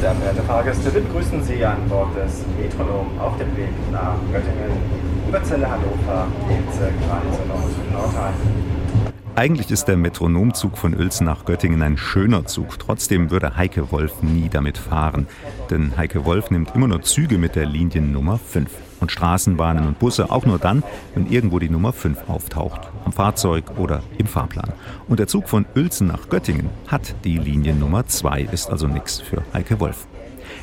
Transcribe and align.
Sehr 0.00 0.14
verehrte 0.14 0.42
Fahrgäste, 0.46 0.94
wir 0.94 1.00
begrüßen 1.00 1.42
Sie 1.42 1.64
an 1.64 1.88
Bord 1.88 2.14
des 2.16 2.44
Metronom 2.56 3.18
auf 3.18 3.36
dem 3.38 3.56
Weg 3.56 3.70
nach 3.90 4.14
Göttingen, 4.30 4.70
über 5.28 5.42
Zelle 5.42 5.68
Hannover, 5.68 6.28
Bezirk 6.46 6.92
Rhein 7.10 7.26
und 7.26 7.92
Nordrhein. 7.92 8.32
Eigentlich 9.34 9.72
ist 9.72 9.86
der 9.86 9.96
Metronomzug 9.96 10.78
von 10.78 10.94
Uelzen 10.94 11.26
nach 11.26 11.44
Göttingen 11.44 11.82
ein 11.82 11.96
schöner 11.96 12.44
Zug. 12.44 12.78
Trotzdem 12.78 13.32
würde 13.32 13.56
Heike 13.56 13.90
Wolf 13.90 14.22
nie 14.22 14.48
damit 14.48 14.78
fahren. 14.78 15.26
Denn 15.68 15.96
Heike 15.96 16.24
Wolf 16.26 16.52
nimmt 16.52 16.76
immer 16.76 16.86
nur 16.86 17.02
Züge 17.02 17.38
mit 17.38 17.56
der 17.56 17.66
Liniennummer 17.66 18.38
5. 18.38 18.70
Und 19.00 19.10
Straßenbahnen 19.10 19.86
und 19.88 19.98
Busse 19.98 20.30
auch 20.30 20.46
nur 20.46 20.60
dann, 20.60 20.84
wenn 21.14 21.26
irgendwo 21.26 21.58
die 21.58 21.70
Nummer 21.70 21.92
5 21.92 22.28
auftaucht. 22.28 22.91
Am 23.04 23.12
Fahrzeug 23.12 23.64
oder 23.78 24.02
im 24.18 24.26
Fahrplan. 24.26 24.72
Und 25.08 25.20
der 25.20 25.26
Zug 25.26 25.48
von 25.48 25.66
Uelzen 25.76 26.06
nach 26.08 26.28
Göttingen 26.28 26.70
hat 26.88 27.14
die 27.24 27.38
Liniennummer 27.38 28.06
2, 28.06 28.42
ist 28.52 28.70
also 28.70 28.86
nichts 28.86 29.20
für 29.20 29.42
Heike 29.52 29.80
Wolf. 29.80 30.06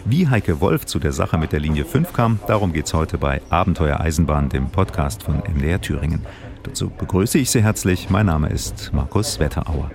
Wie 0.05 0.27
Heike 0.27 0.61
Wolf 0.61 0.85
zu 0.85 0.99
der 0.99 1.11
Sache 1.11 1.38
mit 1.38 1.52
der 1.52 1.59
Linie 1.59 1.85
5 1.85 2.13
kam, 2.13 2.39
darum 2.47 2.73
geht 2.73 2.85
es 2.85 2.94
heute 2.94 3.17
bei 3.17 3.41
Abenteuer 3.49 3.99
Eisenbahn, 3.99 4.49
dem 4.49 4.70
Podcast 4.70 5.23
von 5.23 5.39
MDR 5.39 5.81
Thüringen. 5.81 6.25
Dazu 6.63 6.89
begrüße 6.89 7.38
ich 7.38 7.49
Sie 7.49 7.63
herzlich. 7.63 8.09
Mein 8.09 8.25
Name 8.25 8.49
ist 8.49 8.91
Markus 8.94 9.39
Wetterauer. 9.39 9.91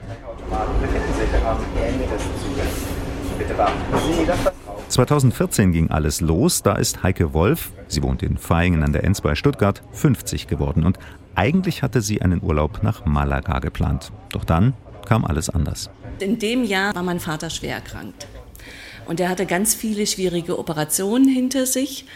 2014 4.94 5.72
ging 5.72 5.90
alles 5.90 6.20
los. 6.20 6.62
Da 6.62 6.74
ist 6.74 7.02
Heike 7.02 7.34
Wolf, 7.34 7.72
sie 7.88 8.02
wohnt 8.02 8.22
in 8.22 8.38
Vaihingen 8.38 8.82
an 8.82 8.92
der 8.92 9.04
Enz 9.04 9.20
bei 9.20 9.34
Stuttgart, 9.34 9.82
50 9.92 10.46
geworden. 10.46 10.84
Und 10.84 10.98
eigentlich 11.34 11.82
hatte 11.82 12.00
sie 12.00 12.22
einen 12.22 12.42
Urlaub 12.42 12.82
nach 12.82 13.04
Malaga 13.04 13.58
geplant. 13.58 14.12
Doch 14.32 14.44
dann 14.44 14.72
kam 15.06 15.24
alles 15.24 15.50
anders. 15.50 15.90
In 16.20 16.38
dem 16.38 16.64
Jahr 16.64 16.94
war 16.94 17.02
mein 17.02 17.20
Vater 17.20 17.50
schwer 17.50 17.74
erkrankt. 17.74 18.27
Und 19.06 19.20
er 19.20 19.28
hatte 19.28 19.44
ganz 19.44 19.74
viele 19.74 20.06
schwierige 20.06 20.58
Operationen 20.58 21.28
hinter 21.28 21.66
sich. 21.66 22.06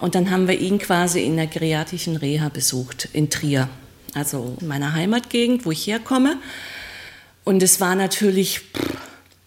Und 0.00 0.14
dann 0.14 0.30
haben 0.30 0.46
wir 0.46 0.58
ihn 0.60 0.78
quasi 0.78 1.24
in 1.24 1.36
der 1.36 1.48
geriatrischen 1.48 2.16
Reha 2.16 2.48
besucht 2.50 3.08
in 3.12 3.30
Trier 3.30 3.68
also 4.16 4.56
in 4.60 4.66
meiner 4.66 4.94
Heimatgegend, 4.94 5.66
wo 5.66 5.70
ich 5.70 5.86
herkomme. 5.86 6.38
Und 7.44 7.62
es 7.62 7.80
war 7.80 7.94
natürlich 7.94 8.60
pff, 8.60 8.96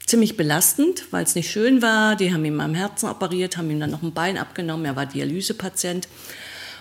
ziemlich 0.10 0.36
belastend, 0.36 1.06
weil 1.12 1.24
es 1.24 1.36
nicht 1.36 1.52
schön 1.52 1.82
war. 1.82 2.16
Die 2.16 2.34
haben 2.34 2.44
ihm 2.44 2.60
am 2.60 2.74
Herzen 2.74 3.10
operiert, 3.10 3.58
haben 3.58 3.70
ihm 3.70 3.80
dann 3.80 3.92
noch 3.92 4.02
ein 4.02 4.14
Bein 4.14 4.38
abgenommen. 4.38 4.86
Er 4.86 4.96
war 4.96 5.06
Dialysepatient. 5.06 6.08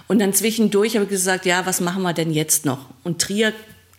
Und 0.08 0.20
dann 0.20 0.32
zwischendurch 0.32 0.94
habe 0.94 1.04
ich 1.04 1.10
gesagt, 1.10 1.44
ja, 1.44 1.66
was 1.66 1.80
machen 1.80 2.02
wir 2.02 2.14
denn 2.14 2.32
jetzt 2.32 2.64
noch? 2.64 2.86
Und 3.04 3.20
Trier 3.20 3.52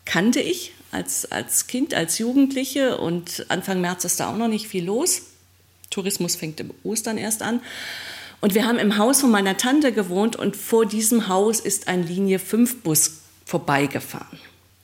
kannte 0.05 0.39
ich 0.39 0.73
als, 0.91 1.31
als 1.31 1.67
Kind, 1.67 1.93
als 1.93 2.17
Jugendliche 2.17 2.97
und 2.97 3.45
Anfang 3.49 3.79
März 3.79 4.05
ist 4.05 4.19
da 4.19 4.31
auch 4.31 4.37
noch 4.37 4.47
nicht 4.47 4.67
viel 4.67 4.83
los. 4.83 5.21
Tourismus 5.91 6.35
fängt 6.35 6.59
im 6.59 6.71
Ostern 6.83 7.19
erst 7.19 7.43
an. 7.43 7.61
Und 8.41 8.55
wir 8.55 8.65
haben 8.65 8.79
im 8.79 8.97
Haus 8.97 9.21
von 9.21 9.29
meiner 9.29 9.57
Tante 9.57 9.91
gewohnt 9.91 10.35
und 10.35 10.55
vor 10.55 10.85
diesem 10.85 11.27
Haus 11.27 11.59
ist 11.59 11.87
ein 11.87 12.07
Linie 12.07 12.39
5 12.39 12.81
Bus 12.81 13.19
vorbeigefahren. 13.45 14.39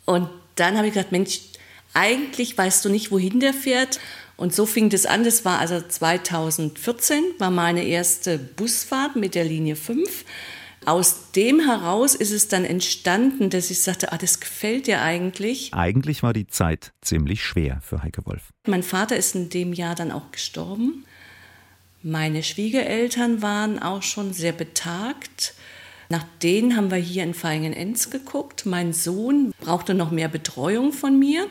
Und 0.05 0.29
dann 0.55 0.77
habe 0.77 0.88
ich 0.88 0.93
gedacht, 0.93 1.11
Mensch, 1.11 1.39
eigentlich 1.93 2.57
weißt 2.57 2.83
du 2.85 2.89
nicht, 2.89 3.11
wohin 3.11 3.39
der 3.39 3.53
fährt. 3.53 3.99
Und 4.38 4.53
so 4.53 4.66
fing 4.66 4.89
das 4.89 5.05
an. 5.05 5.23
Das 5.23 5.45
war 5.45 5.59
also 5.59 5.81
2014, 5.81 7.23
war 7.39 7.52
meine 7.52 7.83
erste 7.83 8.38
Busfahrt 8.38 9.16
mit 9.16 9.36
der 9.36 9.45
Linie 9.45 9.75
5. 9.75 10.25
Aus 10.86 11.31
dem 11.31 11.61
heraus 11.61 12.14
ist 12.14 12.31
es 12.31 12.47
dann 12.47 12.63
entstanden, 12.63 13.50
dass 13.50 13.72
ich 13.72 13.81
sagte, 13.81 14.11
ah, 14.11 14.17
das 14.17 14.39
gefällt 14.39 14.86
dir 14.86 15.02
eigentlich. 15.02 15.73
Eigentlich 15.73 16.22
war 16.22 16.31
die 16.31 16.45
Zeit 16.45 16.94
ziemlich 17.02 17.44
schwer 17.44 17.80
für 17.81 18.03
Heike 18.03 18.25
Wolf. 18.25 18.52
Mein 18.67 18.83
Vater 18.83 19.17
ist 19.17 19.33
in 19.33 19.50
dem 19.50 19.73
Jahr 19.73 19.95
dann 19.95 20.11
auch 20.11 20.31
gestorben. 20.31 21.06
Meine 22.03 22.44
Schwiegereltern 22.44 23.41
waren 23.41 23.81
auch 23.81 24.03
schon 24.03 24.31
sehr 24.34 24.52
betagt. 24.52 25.56
Nach 26.09 26.23
denen 26.44 26.78
haben 26.78 26.91
wir 26.91 26.97
hier 26.97 27.23
in 27.23 27.34
Feingen-Enz 27.34 28.12
geguckt. 28.12 28.67
Mein 28.67 28.94
Sohn 28.94 29.53
brauchte 29.59 29.96
noch 29.96 30.12
mehr 30.12 30.28
Betreuung 30.28 30.94
von 30.94 31.17
mir. 31.17 31.47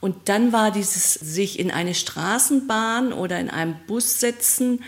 Und 0.00 0.28
dann 0.28 0.52
war 0.52 0.70
dieses 0.70 1.14
sich 1.14 1.58
in 1.58 1.70
eine 1.70 1.94
Straßenbahn 1.94 3.12
oder 3.12 3.38
in 3.38 3.50
einem 3.50 3.76
Bus 3.86 4.20
setzen 4.20 4.82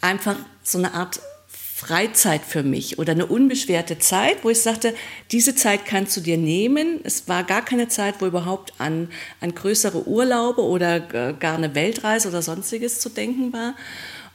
einfach 0.00 0.36
so 0.62 0.78
eine 0.78 0.94
Art 0.94 1.20
Freizeit 1.48 2.42
für 2.42 2.62
mich 2.62 2.98
oder 2.98 3.12
eine 3.12 3.26
unbeschwerte 3.26 3.98
Zeit, 3.98 4.42
wo 4.42 4.48
ich 4.48 4.62
sagte, 4.62 4.94
diese 5.32 5.54
Zeit 5.54 5.84
kannst 5.84 6.16
du 6.16 6.20
dir 6.20 6.38
nehmen. 6.38 7.00
Es 7.04 7.28
war 7.28 7.44
gar 7.44 7.62
keine 7.62 7.88
Zeit, 7.88 8.20
wo 8.20 8.26
überhaupt 8.26 8.72
an, 8.78 9.10
an 9.40 9.54
größere 9.54 10.06
Urlaube 10.08 10.62
oder 10.62 11.00
gar 11.00 11.56
eine 11.56 11.74
Weltreise 11.74 12.28
oder 12.28 12.40
sonstiges 12.40 13.00
zu 13.00 13.10
denken 13.10 13.52
war. 13.52 13.74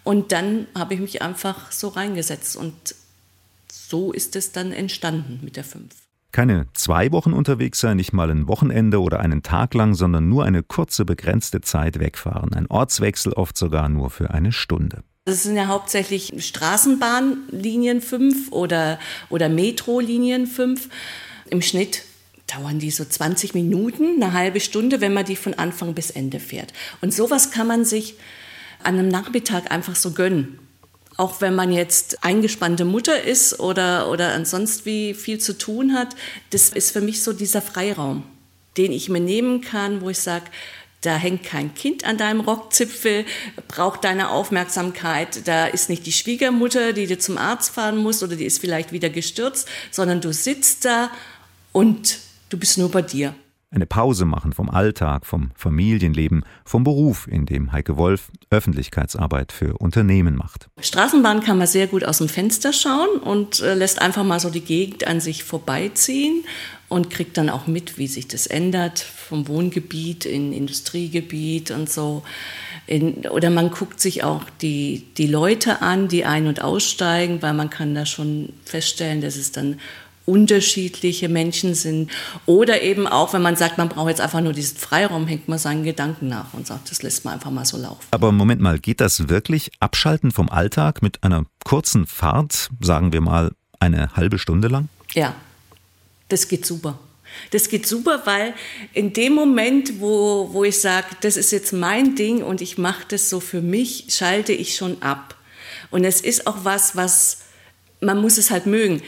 Und 0.04 0.32
dann 0.32 0.68
habe 0.76 0.94
ich 0.94 1.00
mich 1.00 1.22
einfach 1.22 1.72
so 1.72 1.88
reingesetzt 1.88 2.56
und 2.56 2.96
so 3.72 4.12
ist 4.12 4.36
es 4.36 4.52
dann 4.52 4.72
entstanden 4.72 5.40
mit 5.42 5.56
der 5.56 5.64
5. 5.64 5.86
Keine 6.32 6.68
zwei 6.74 7.12
Wochen 7.12 7.34
unterwegs 7.34 7.80
sein, 7.80 7.98
nicht 7.98 8.14
mal 8.14 8.30
ein 8.30 8.48
Wochenende 8.48 9.02
oder 9.02 9.20
einen 9.20 9.42
Tag 9.42 9.74
lang, 9.74 9.96
sondern 9.96 10.30
nur 10.30 10.46
eine 10.46 10.62
kurze, 10.62 11.04
begrenzte 11.04 11.62
Zeit 11.62 12.00
wegfahren. 12.00 12.54
Ein 12.54 12.68
Ortswechsel 12.68 13.34
oft 13.34 13.58
sogar 13.58 13.90
nur 13.90 14.10
für 14.10 14.32
eine 14.32 14.52
Stunde. 14.52 15.04
Das 15.26 15.44
sind 15.44 15.56
ja 15.56 15.68
hauptsächlich 15.68 16.34
Straßenbahnlinien 16.38 18.02
5 18.02 18.52
oder, 18.52 19.00
oder 19.30 19.50
Metrolinien 19.50 20.48
5. 20.48 20.90
Im 21.50 21.62
Schnitt 21.62 22.04
dauern 22.48 22.80
die 22.80 22.92
so 22.92 23.06
20 23.06 23.54
Minuten, 23.54 24.22
eine 24.22 24.34
halbe 24.34 24.60
Stunde, 24.60 25.02
wenn 25.02 25.14
man 25.14 25.26
die 25.26 25.36
von 25.36 25.54
Anfang 25.56 25.94
bis 25.94 26.10
Ende 26.10 26.40
fährt. 26.40 26.74
Und 27.02 27.14
sowas 27.14 27.52
kann 27.52 27.68
man 27.68 27.86
sich 27.86 28.16
an 28.84 28.98
einem 28.98 29.08
Nachmittag 29.08 29.72
einfach 29.72 29.96
so 29.96 30.12
gönnen. 30.12 30.60
Auch 31.20 31.42
wenn 31.42 31.54
man 31.54 31.74
jetzt 31.74 32.24
eingespannte 32.24 32.86
Mutter 32.86 33.22
ist 33.22 33.60
oder, 33.60 34.10
oder 34.10 34.34
ansonsten 34.34 34.86
wie 34.86 35.14
viel 35.14 35.38
zu 35.38 35.58
tun 35.58 35.94
hat, 35.94 36.16
das 36.52 36.70
ist 36.70 36.92
für 36.92 37.02
mich 37.02 37.22
so 37.24 37.34
dieser 37.34 37.62
Freiraum, 37.62 38.24
den 38.78 38.94
ich 38.94 39.10
mir 39.10 39.20
nehmen 39.20 39.60
kann, 39.60 40.00
wo 40.00 40.10
ich 40.10 40.20
sage, 40.20 40.46
da 41.02 41.18
hängt 41.18 41.44
kein 41.44 41.76
Kind 41.76 42.06
an 42.06 42.18
deinem 42.18 42.40
Rockzipfel, 42.40 43.26
braucht 43.68 44.06
deine 44.06 44.30
Aufmerksamkeit. 44.30 45.46
Da 45.46 45.68
ist 45.68 45.90
nicht 45.90 46.06
die 46.06 46.14
Schwiegermutter, 46.14 46.94
die 46.94 47.06
dir 47.06 47.20
zum 47.20 47.38
Arzt 47.38 47.72
fahren 47.72 47.98
muss 47.98 48.24
oder 48.24 48.38
die 48.38 48.46
ist 48.46 48.62
vielleicht 48.62 48.94
wieder 48.94 49.10
gestürzt, 49.10 49.68
sondern 49.92 50.22
du 50.22 50.32
sitzt 50.32 50.86
da 50.86 51.12
und 51.74 52.18
du 52.48 52.58
bist 52.58 52.78
nur 52.78 52.92
bei 52.92 53.02
dir. 53.02 53.36
Eine 53.72 53.86
Pause 53.86 54.26
machen 54.26 54.52
vom 54.52 54.68
Alltag, 54.68 55.28
vom 55.28 55.52
Familienleben, 55.56 56.44
vom 56.66 56.84
Beruf, 56.84 57.28
in 57.28 57.46
dem 57.46 57.72
Heike 57.72 57.98
Wolf 57.98 58.32
Öffentlichkeitsarbeit 58.50 59.52
für 59.52 59.78
Unternehmen 59.78 60.36
macht. 60.36 60.70
Straßenbahn 60.82 61.42
kann 61.42 61.60
man 61.60 61.68
sehr 61.68 61.86
gut 61.86 62.04
aus 62.04 62.18
dem 62.18 62.30
Fenster 62.30 62.74
schauen 62.74 63.20
und 63.20 63.60
äh, 63.60 63.76
lässt 63.76 64.02
einfach 64.02 64.24
mal 64.24 64.40
so 64.40 64.50
die 64.50 64.62
Gegend 64.62 65.06
an 65.06 65.20
sich 65.20 65.44
vorbeiziehen 65.44 66.46
und 66.88 67.12
kriegt 67.12 67.38
dann 67.38 67.52
auch 67.52 67.68
mit, 67.68 68.00
wie 68.00 68.08
sich 68.08 68.28
das 68.28 68.48
ändert 68.48 68.98
vom 69.00 69.48
Wohngebiet 69.48 70.26
in 70.26 70.52
Industriegebiet 70.52 71.70
und 71.70 71.92
so. 71.92 72.24
In, 72.88 73.28
oder 73.28 73.52
man 73.52 73.70
guckt 73.70 74.00
sich 74.02 74.24
auch 74.24 74.46
die, 74.64 75.06
die 75.18 75.28
Leute 75.28 75.84
an, 75.84 76.08
die 76.08 76.26
ein- 76.26 76.48
und 76.48 76.64
aussteigen, 76.64 77.44
weil 77.44 77.54
man 77.54 77.70
kann 77.70 77.94
da 77.94 78.08
schon 78.08 78.52
feststellen, 78.66 79.22
dass 79.22 79.36
es 79.36 79.52
dann 79.52 79.80
unterschiedliche 80.30 81.28
Menschen 81.28 81.74
sind. 81.74 82.12
Oder 82.46 82.82
eben 82.82 83.08
auch, 83.08 83.34
wenn 83.34 83.42
man 83.42 83.56
sagt, 83.56 83.78
man 83.78 83.90
braucht 83.90 84.10
jetzt 84.10 84.22
einfach 84.22 84.42
nur 84.42 84.54
diesen 84.54 84.78
Freiraum, 84.78 85.28
hängt 85.28 85.48
man 85.48 85.58
seinen 85.58 85.84
Gedanken 85.84 86.28
nach 86.28 86.54
und 86.54 86.68
sagt, 86.68 86.92
das 86.92 87.02
lässt 87.02 87.26
man 87.26 87.34
einfach 87.34 87.52
mal 87.52 87.66
so 87.66 87.78
laufen. 87.78 88.06
Aber 88.12 88.32
Moment 88.32 88.62
mal, 88.62 88.80
geht 88.80 89.02
das 89.02 89.30
wirklich 89.30 89.72
abschalten 89.80 90.32
vom 90.32 90.50
Alltag 90.50 91.02
mit 91.02 91.24
einer 91.24 91.46
kurzen 91.66 92.06
Fahrt, 92.06 92.70
sagen 92.80 93.12
wir 93.12 93.22
mal 93.22 93.52
eine 93.80 94.16
halbe 94.16 94.38
Stunde 94.38 94.68
lang? 94.68 94.90
Ja, 95.14 95.34
das 96.30 96.48
geht 96.48 96.66
super. 96.66 97.00
Das 97.52 97.70
geht 97.70 97.88
super, 97.88 98.22
weil 98.26 98.54
in 98.94 99.14
dem 99.14 99.34
Moment, 99.34 100.00
wo, 100.00 100.50
wo 100.52 100.64
ich 100.64 100.80
sage, 100.80 101.08
das 101.22 101.38
ist 101.38 101.52
jetzt 101.52 101.74
mein 101.74 102.16
Ding 102.16 102.44
und 102.44 102.62
ich 102.62 102.78
mache 102.78 103.06
das 103.08 103.30
so 103.30 103.40
für 103.40 103.62
mich, 103.62 104.06
schalte 104.10 104.52
ich 104.52 104.76
schon 104.76 105.02
ab. 105.02 105.36
Und 105.92 106.04
es 106.04 106.22
ist 106.22 106.48
auch 106.48 106.58
was, 106.64 106.96
was 106.96 107.40
man 108.02 108.22
muss 108.22 108.38
es 108.38 108.50
halt 108.50 108.66
mögen 108.66 109.02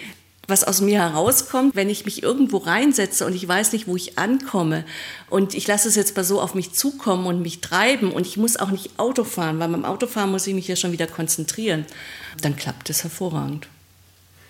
was 0.48 0.64
aus 0.64 0.82
mir 0.82 1.00
herauskommt, 1.00 1.76
wenn 1.76 1.90
ich 1.90 2.06
mich 2.06 2.24
irgendwo 2.24 2.58
reinsetze 2.58 3.26
und 3.26 3.34
ich 3.34 3.48
weiß 3.48 3.74
nicht, 3.74 3.88
wo 3.88 3.96
ich 3.96 4.18
ankomme 4.18 4.86
und 5.30 5.54
ich 5.54 5.68
lasse 5.68 5.88
es 5.88 5.96
jetzt 5.96 6.16
mal 6.16 6.24
so 6.24 6.42
auf 6.42 6.56
mich 6.56 6.74
zukommen 6.74 7.26
und 7.28 7.42
mich 7.42 7.62
treiben 7.62 8.12
und 8.12 8.26
ich 8.26 8.38
muss 8.38 8.58
auch 8.58 8.72
nicht 8.72 9.00
Auto 9.00 9.24
fahren, 9.24 9.60
weil 9.60 9.70
beim 9.70 9.86
Autofahren 9.86 10.32
muss 10.32 10.48
ich 10.48 10.56
mich 10.56 10.68
ja 10.68 10.76
schon 10.76 10.92
wieder 10.92 11.08
konzentrieren, 11.08 11.86
dann 12.42 12.56
klappt 12.56 12.90
es 12.90 13.04
hervorragend. 13.04 13.68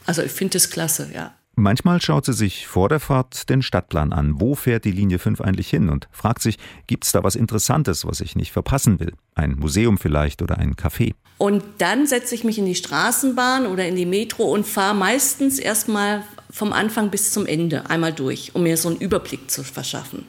Also 0.06 0.24
ich 0.24 0.32
finde 0.32 0.58
es 0.58 0.70
klasse, 0.70 1.12
ja. 1.14 1.34
Manchmal 1.56 2.02
schaut 2.02 2.26
sie 2.26 2.34
sich 2.34 2.66
vor 2.66 2.88
der 2.88 3.02
Fahrt 3.02 3.50
den 3.50 3.62
Stadtplan 3.62 4.14
an. 4.14 4.40
Wo 4.40 4.56
fährt 4.56 4.86
die 4.86 4.92
Linie 4.92 5.20
5 5.20 5.42
eigentlich 5.42 5.70
hin? 5.70 5.90
Und 5.90 6.08
fragt 6.12 6.42
sich, 6.42 6.58
gibt 6.88 7.04
es 7.04 7.12
da 7.12 7.24
was 7.24 7.36
Interessantes, 7.36 8.06
was 8.06 8.22
ich 8.22 8.36
nicht 8.36 8.52
verpassen 8.52 9.00
will? 9.00 9.14
Ein 9.36 9.56
Museum 9.60 9.98
vielleicht 9.98 10.42
oder 10.42 10.58
ein 10.58 10.76
Café? 10.76 11.14
Und 11.38 11.64
dann 11.80 12.08
setze 12.08 12.36
ich 12.36 12.44
mich 12.46 12.58
in 12.58 12.66
die 12.66 12.76
Straßenbahn 12.76 13.66
oder 13.66 13.86
in 13.86 13.96
die 13.96 14.06
Metro 14.06 14.44
und 14.46 14.66
fahre 14.66 14.96
meistens 14.96 15.60
erstmal 15.60 16.24
vom 16.50 16.72
Anfang 16.72 17.10
bis 17.10 17.32
zum 17.32 17.46
Ende 17.46 17.90
einmal 17.90 18.14
durch, 18.14 18.56
um 18.56 18.64
mir 18.64 18.78
so 18.78 18.90
einen 18.90 18.98
Überblick 19.00 19.52
zu 19.52 19.64
verschaffen. 19.64 20.26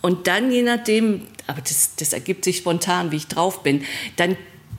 Und 0.00 0.28
dann, 0.28 0.52
je 0.52 0.62
nachdem, 0.62 1.22
aber 1.48 1.60
das, 1.60 1.96
das 1.96 2.12
ergibt 2.12 2.44
sich 2.44 2.58
spontan, 2.58 3.10
wie 3.10 3.16
ich 3.16 3.26
drauf 3.26 3.64
bin, 3.64 3.82
dann 4.16 4.36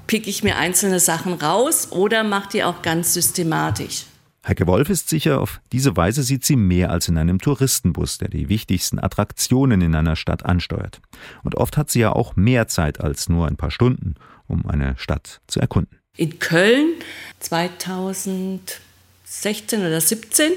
picke 0.07 0.29
ich 0.29 0.43
mir 0.43 0.55
einzelne 0.55 0.99
Sachen 0.99 1.33
raus 1.33 1.91
oder 1.91 2.23
mache 2.23 2.49
die 2.53 2.63
auch 2.63 2.81
ganz 2.81 3.13
systematisch. 3.13 4.05
Heike 4.49 4.65
Wolf 4.65 4.89
ist 4.89 5.09
sicher, 5.09 5.41
auf 5.41 5.61
diese 5.71 5.95
Weise 5.95 6.23
sieht 6.23 6.43
sie 6.43 6.55
mehr 6.55 6.89
als 6.89 7.07
in 7.07 7.19
einem 7.19 7.37
Touristenbus, 7.37 8.17
der 8.17 8.29
die 8.29 8.49
wichtigsten 8.49 8.97
Attraktionen 8.97 9.81
in 9.81 9.93
einer 9.93 10.15
Stadt 10.15 10.43
ansteuert. 10.43 11.01
Und 11.43 11.53
oft 11.53 11.77
hat 11.77 11.91
sie 11.91 11.99
ja 11.99 12.13
auch 12.13 12.35
mehr 12.35 12.67
Zeit 12.67 12.99
als 12.99 13.29
nur 13.29 13.45
ein 13.45 13.57
paar 13.57 13.69
Stunden, 13.69 14.15
um 14.47 14.65
eine 14.65 14.95
Stadt 14.97 15.41
zu 15.45 15.59
erkunden. 15.59 15.99
In 16.17 16.39
Köln 16.39 16.95
2016 17.41 19.81
oder 19.81 20.01
17 20.01 20.53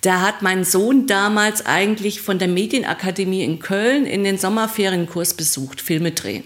da 0.00 0.22
hat 0.22 0.42
mein 0.42 0.64
Sohn 0.64 1.06
damals 1.06 1.64
eigentlich 1.66 2.22
von 2.22 2.40
der 2.40 2.48
Medienakademie 2.48 3.44
in 3.44 3.60
Köln 3.60 4.06
in 4.06 4.24
den 4.24 4.38
Sommerferienkurs 4.38 5.34
besucht, 5.34 5.82
Filme 5.82 6.12
drehen. 6.12 6.44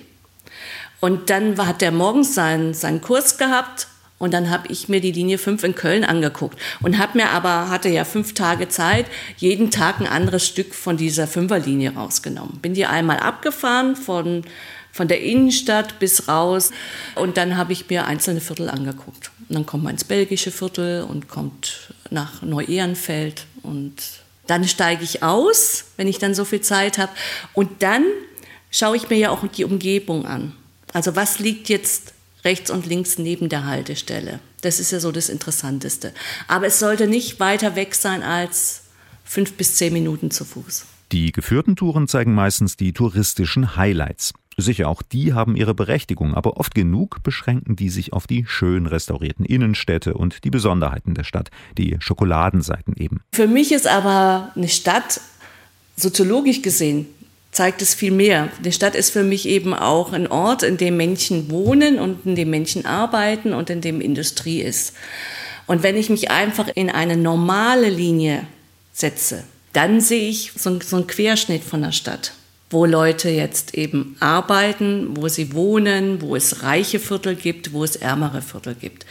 Und 1.00 1.30
dann 1.30 1.56
hat 1.64 1.80
er 1.80 1.92
morgens 1.92 2.34
seinen, 2.34 2.74
seinen 2.74 3.00
Kurs 3.00 3.38
gehabt 3.38 3.86
und 4.24 4.32
dann 4.32 4.48
habe 4.48 4.68
ich 4.68 4.88
mir 4.88 5.02
die 5.02 5.12
Linie 5.12 5.36
5 5.36 5.62
in 5.64 5.74
Köln 5.74 6.02
angeguckt 6.02 6.58
und 6.80 6.96
habe 6.96 7.18
mir 7.18 7.28
aber, 7.28 7.68
hatte 7.68 7.90
ja 7.90 8.06
fünf 8.06 8.32
Tage 8.32 8.70
Zeit, 8.70 9.04
jeden 9.36 9.70
Tag 9.70 10.00
ein 10.00 10.06
anderes 10.06 10.46
Stück 10.46 10.74
von 10.74 10.96
dieser 10.96 11.26
Fünferlinie 11.26 11.92
rausgenommen. 11.94 12.58
Bin 12.62 12.72
die 12.72 12.86
einmal 12.86 13.18
abgefahren 13.18 13.96
von, 13.96 14.44
von 14.92 15.08
der 15.08 15.20
Innenstadt 15.20 15.98
bis 15.98 16.26
raus 16.26 16.70
und 17.16 17.36
dann 17.36 17.58
habe 17.58 17.74
ich 17.74 17.90
mir 17.90 18.06
einzelne 18.06 18.40
Viertel 18.40 18.70
angeguckt. 18.70 19.30
Und 19.46 19.56
dann 19.56 19.66
kommt 19.66 19.84
man 19.84 19.92
ins 19.92 20.04
belgische 20.04 20.50
Viertel 20.50 21.02
und 21.02 21.28
kommt 21.28 21.92
nach 22.08 22.40
Neu-Ehrenfeld 22.40 23.44
und 23.62 23.94
dann 24.46 24.66
steige 24.66 25.04
ich 25.04 25.22
aus, 25.22 25.84
wenn 25.98 26.08
ich 26.08 26.16
dann 26.18 26.34
so 26.34 26.46
viel 26.46 26.62
Zeit 26.62 26.96
habe. 26.96 27.12
Und 27.52 27.82
dann 27.82 28.04
schaue 28.70 28.96
ich 28.96 29.10
mir 29.10 29.18
ja 29.18 29.28
auch 29.28 29.46
die 29.48 29.64
Umgebung 29.64 30.24
an. 30.24 30.54
Also 30.94 31.14
was 31.14 31.40
liegt 31.40 31.68
jetzt 31.68 32.14
rechts 32.44 32.70
und 32.70 32.86
links 32.86 33.18
neben 33.18 33.48
der 33.48 33.64
Haltestelle? 33.66 34.40
Das 34.60 34.80
ist 34.80 34.90
ja 34.90 35.00
so 35.00 35.12
das 35.12 35.28
Interessanteste. 35.28 36.12
Aber 36.48 36.66
es 36.66 36.78
sollte 36.78 37.06
nicht 37.06 37.40
weiter 37.40 37.76
weg 37.76 37.94
sein 37.94 38.22
als 38.22 38.82
fünf 39.24 39.54
bis 39.54 39.76
zehn 39.76 39.92
Minuten 39.92 40.30
zu 40.30 40.44
Fuß. 40.44 40.86
Die 41.12 41.32
geführten 41.32 41.76
Touren 41.76 42.08
zeigen 42.08 42.34
meistens 42.34 42.76
die 42.76 42.92
touristischen 42.92 43.76
Highlights. 43.76 44.32
Sicher, 44.56 44.88
auch 44.88 45.02
die 45.02 45.32
haben 45.32 45.56
ihre 45.56 45.74
Berechtigung, 45.74 46.34
aber 46.34 46.56
oft 46.58 46.74
genug 46.74 47.22
beschränken 47.22 47.76
die 47.76 47.88
sich 47.88 48.12
auf 48.12 48.26
die 48.26 48.44
schön 48.46 48.86
restaurierten 48.86 49.44
Innenstädte 49.44 50.14
und 50.14 50.44
die 50.44 50.50
Besonderheiten 50.50 51.14
der 51.14 51.24
Stadt, 51.24 51.50
die 51.76 51.96
Schokoladenseiten 51.98 52.94
eben. 52.96 53.20
Für 53.32 53.48
mich 53.48 53.72
ist 53.72 53.86
aber 53.86 54.52
eine 54.54 54.68
Stadt 54.68 55.20
soziologisch 55.96 56.62
gesehen 56.62 57.06
zeigt 57.54 57.82
es 57.82 57.94
viel 57.94 58.10
mehr. 58.10 58.48
Die 58.64 58.72
Stadt 58.72 58.94
ist 58.94 59.10
für 59.10 59.22
mich 59.22 59.46
eben 59.46 59.74
auch 59.74 60.12
ein 60.12 60.26
Ort, 60.26 60.62
in 60.62 60.76
dem 60.76 60.96
Menschen 60.96 61.50
wohnen 61.50 61.98
und 61.98 62.26
in 62.26 62.34
dem 62.34 62.50
Menschen 62.50 62.84
arbeiten 62.84 63.54
und 63.54 63.70
in 63.70 63.80
dem 63.80 64.00
Industrie 64.00 64.60
ist. 64.60 64.94
Und 65.66 65.82
wenn 65.82 65.96
ich 65.96 66.10
mich 66.10 66.30
einfach 66.30 66.68
in 66.74 66.90
eine 66.90 67.16
normale 67.16 67.88
Linie 67.88 68.46
setze, 68.92 69.44
dann 69.72 70.00
sehe 70.00 70.28
ich 70.28 70.52
so, 70.56 70.78
so 70.80 70.96
einen 70.96 71.06
Querschnitt 71.06 71.64
von 71.64 71.82
der 71.82 71.92
Stadt 71.92 72.32
wo 72.74 72.84
Leute 72.86 73.30
jetzt 73.30 73.74
eben 73.74 74.16
arbeiten, 74.20 75.16
wo 75.16 75.28
sie 75.28 75.54
wohnen, 75.54 76.20
wo 76.20 76.36
es 76.36 76.62
reiche 76.62 76.98
Viertel 76.98 77.36
gibt, 77.36 77.72
wo 77.72 77.84
es 77.84 77.96
ärmere 77.96 78.42
Viertel 78.42 78.74
gibt. 78.74 79.06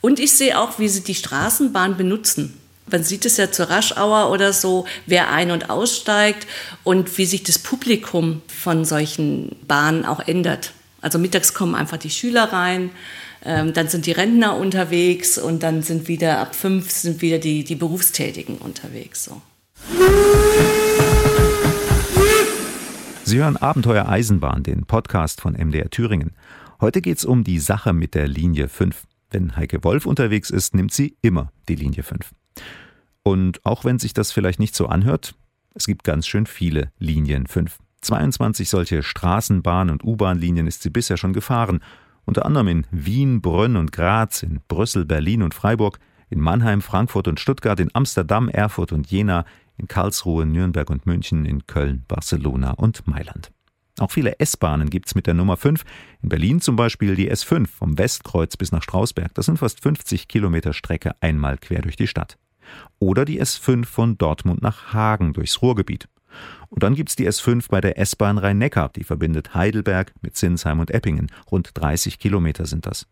Und 0.00 0.20
ich 0.20 0.32
sehe 0.32 0.58
auch, 0.58 0.78
wie 0.78 0.88
sie 0.88 1.02
die 1.02 1.16
Straßenbahn 1.16 1.96
benutzen. 1.96 2.58
Man 2.90 3.04
sieht 3.04 3.26
es 3.26 3.36
ja 3.36 3.50
zur 3.50 3.70
Raschauer 3.70 4.30
oder 4.30 4.52
so, 4.52 4.86
wer 5.06 5.30
ein- 5.30 5.50
und 5.50 5.70
aussteigt 5.70 6.46
und 6.84 7.18
wie 7.18 7.26
sich 7.26 7.42
das 7.42 7.58
Publikum 7.58 8.42
von 8.46 8.84
solchen 8.84 9.56
Bahnen 9.66 10.04
auch 10.04 10.20
ändert. 10.20 10.72
Also 11.00 11.18
mittags 11.18 11.54
kommen 11.54 11.74
einfach 11.74 11.98
die 11.98 12.10
Schüler 12.10 12.52
rein, 12.52 12.90
ähm, 13.44 13.72
dann 13.72 13.88
sind 13.88 14.06
die 14.06 14.12
Rentner 14.12 14.56
unterwegs 14.56 15.38
und 15.38 15.62
dann 15.62 15.82
sind 15.82 16.08
wieder 16.08 16.40
ab 16.40 16.56
fünf 16.56 16.90
sind 16.90 17.22
wieder 17.22 17.38
die, 17.38 17.62
die 17.62 17.76
Berufstätigen 17.76 18.58
unterwegs. 18.58 19.24
So. 19.24 19.40
Sie 23.24 23.38
hören 23.38 23.56
Abenteuer 23.56 24.08
Eisenbahn, 24.08 24.62
den 24.62 24.86
Podcast 24.86 25.40
von 25.40 25.54
MDR 25.54 25.90
Thüringen. 25.90 26.32
Heute 26.80 27.00
geht 27.00 27.18
es 27.18 27.24
um 27.24 27.44
die 27.44 27.58
Sache 27.58 27.92
mit 27.92 28.14
der 28.14 28.26
Linie 28.26 28.68
5. 28.68 29.02
Wenn 29.30 29.56
Heike 29.56 29.84
Wolf 29.84 30.06
unterwegs 30.06 30.50
ist, 30.50 30.74
nimmt 30.74 30.92
sie 30.92 31.16
immer 31.20 31.52
die 31.68 31.74
Linie 31.74 32.02
5. 32.02 32.32
Und 33.22 33.64
auch 33.64 33.84
wenn 33.84 33.98
sich 33.98 34.14
das 34.14 34.32
vielleicht 34.32 34.58
nicht 34.58 34.74
so 34.74 34.86
anhört, 34.86 35.34
es 35.74 35.86
gibt 35.86 36.04
ganz 36.04 36.26
schön 36.26 36.46
viele 36.46 36.90
Linien 36.98 37.46
5. 37.46 37.78
22 38.00 38.68
solche 38.68 39.02
Straßenbahn- 39.02 39.90
und 39.90 40.04
U-Bahn-Linien 40.04 40.66
ist 40.66 40.82
sie 40.82 40.90
bisher 40.90 41.16
schon 41.16 41.32
gefahren. 41.32 41.80
Unter 42.24 42.46
anderem 42.46 42.68
in 42.68 42.86
Wien, 42.90 43.40
Brünn 43.40 43.76
und 43.76 43.92
Graz, 43.92 44.42
in 44.42 44.60
Brüssel, 44.68 45.04
Berlin 45.04 45.42
und 45.42 45.54
Freiburg, 45.54 45.98
in 46.30 46.40
Mannheim, 46.40 46.82
Frankfurt 46.82 47.28
und 47.28 47.40
Stuttgart, 47.40 47.80
in 47.80 47.90
Amsterdam, 47.94 48.48
Erfurt 48.48 48.92
und 48.92 49.10
Jena, 49.10 49.44
in 49.76 49.88
Karlsruhe, 49.88 50.44
Nürnberg 50.44 50.90
und 50.90 51.06
München, 51.06 51.46
in 51.46 51.66
Köln, 51.66 52.04
Barcelona 52.06 52.72
und 52.72 53.06
Mailand. 53.06 53.50
Auch 53.98 54.10
viele 54.10 54.38
S-Bahnen 54.38 54.90
gibt's 54.90 55.14
mit 55.14 55.26
der 55.26 55.34
Nummer 55.34 55.56
5. 55.56 55.84
In 56.22 56.28
Berlin 56.28 56.60
zum 56.60 56.76
Beispiel 56.76 57.16
die 57.16 57.32
S5 57.32 57.66
vom 57.66 57.98
Westkreuz 57.98 58.56
bis 58.56 58.72
nach 58.72 58.82
Strausberg. 58.82 59.34
Das 59.34 59.46
sind 59.46 59.58
fast 59.58 59.80
50 59.80 60.28
Kilometer 60.28 60.72
Strecke 60.72 61.12
einmal 61.20 61.58
quer 61.58 61.82
durch 61.82 61.96
die 61.96 62.06
Stadt. 62.06 62.38
Oder 62.98 63.24
die 63.24 63.40
S5 63.40 63.84
von 63.86 64.18
Dortmund 64.18 64.62
nach 64.62 64.92
Hagen 64.92 65.32
durchs 65.32 65.62
Ruhrgebiet. 65.62 66.08
Und 66.68 66.82
dann 66.82 66.94
gibt's 66.94 67.16
die 67.16 67.28
S5 67.28 67.66
bei 67.70 67.80
der 67.80 67.98
S-Bahn 67.98 68.38
Rhein-Neckar, 68.38 68.90
die 68.90 69.04
verbindet 69.04 69.54
Heidelberg 69.54 70.12
mit 70.20 70.36
Sinsheim 70.36 70.80
und 70.80 70.90
Eppingen. 70.90 71.30
Rund 71.50 71.70
30 71.74 72.18
Kilometer 72.18 72.66
sind 72.66 72.86
das. 72.86 73.06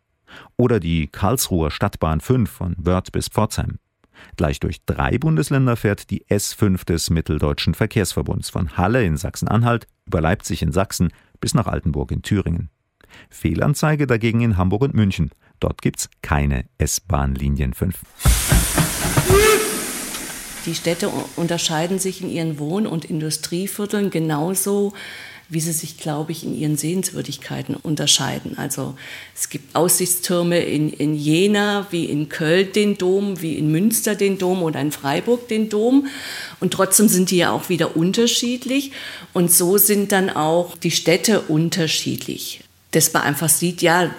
Oder 0.57 0.81
die 0.81 1.07
Karlsruher 1.07 1.71
Stadtbahn 1.71 2.21
5 2.21 2.51
von 2.51 2.77
Wörth 2.79 3.13
bis 3.13 3.29
Pforzheim. 3.29 3.79
Gleich 4.37 4.61
durch 4.61 4.85
drei 4.85 5.19
Bundesländer 5.19 5.77
fährt 5.77 6.11
die 6.11 6.25
S5 6.27 6.85
des 6.85 7.11
Mitteldeutschen 7.11 7.75
Verkehrsverbunds 7.75 8.51
von 8.51 8.77
Halle 8.77 9.05
in 9.05 9.17
Sachsen-Anhalt 9.17 9.87
über 10.07 10.21
Leipzig 10.21 10.63
in 10.63 10.73
Sachsen 10.73 11.11
bis 11.41 11.55
nach 11.55 11.67
Altenburg 11.67 12.11
in 12.13 12.23
Thüringen. 12.23 12.71
Fehlanzeige 13.31 14.07
dagegen 14.07 14.41
in 14.41 14.57
Hamburg 14.57 14.83
und 14.83 14.95
München. 14.95 15.31
Dort 15.61 15.81
gibt's 15.81 16.11
keine 16.23 16.67
S-Bahn-Linien 16.79 17.73
5. 17.73 18.56
Die 20.67 20.75
Städte 20.75 21.11
unterscheiden 21.37 21.99
sich 21.99 22.21
in 22.21 22.31
ihren 22.31 22.59
Wohn- 22.59 22.87
und 22.87 23.05
Industrievierteln 23.05 24.11
genauso 24.11 24.93
wie 25.49 25.61
sie 25.61 25.73
sich, 25.73 25.97
glaube 25.97 26.33
ich, 26.33 26.43
in 26.43 26.59
ihren 26.59 26.77
Sehenswürdigkeiten 26.77 27.77
unterscheiden. 27.77 28.59
Also 28.59 28.97
es 29.35 29.49
gibt 29.49 29.77
Aussichtstürme 29.77 30.59
in, 30.59 30.93
in 30.93 31.15
Jena, 31.15 31.87
wie 31.91 32.07
in 32.07 32.29
Köln 32.29 32.73
den 32.73 32.99
Dom, 32.99 33.41
wie 33.41 33.55
in 33.55 33.71
Münster 33.71 34.17
den 34.17 34.39
Dom 34.39 34.63
oder 34.63 34.81
in 34.81 34.91
Freiburg 34.91 35.47
den 35.47 35.69
Dom. 35.69 36.09
Und 36.59 36.73
trotzdem 36.73 37.07
sind 37.09 37.31
die 37.31 37.37
ja 37.37 37.53
auch 37.53 37.69
wieder 37.69 37.97
unterschiedlich. 37.97 38.91
Und 39.33 39.53
so 39.53 39.79
sind 39.79 40.11
dann 40.11 40.31
auch 40.31 40.77
die 40.77 40.91
Städte 40.91 41.43
unterschiedlich. 41.43 42.61
Dass 42.91 43.13
man 43.13 43.23
einfach 43.23 43.49
sieht, 43.49 43.83
ja, 43.83 44.11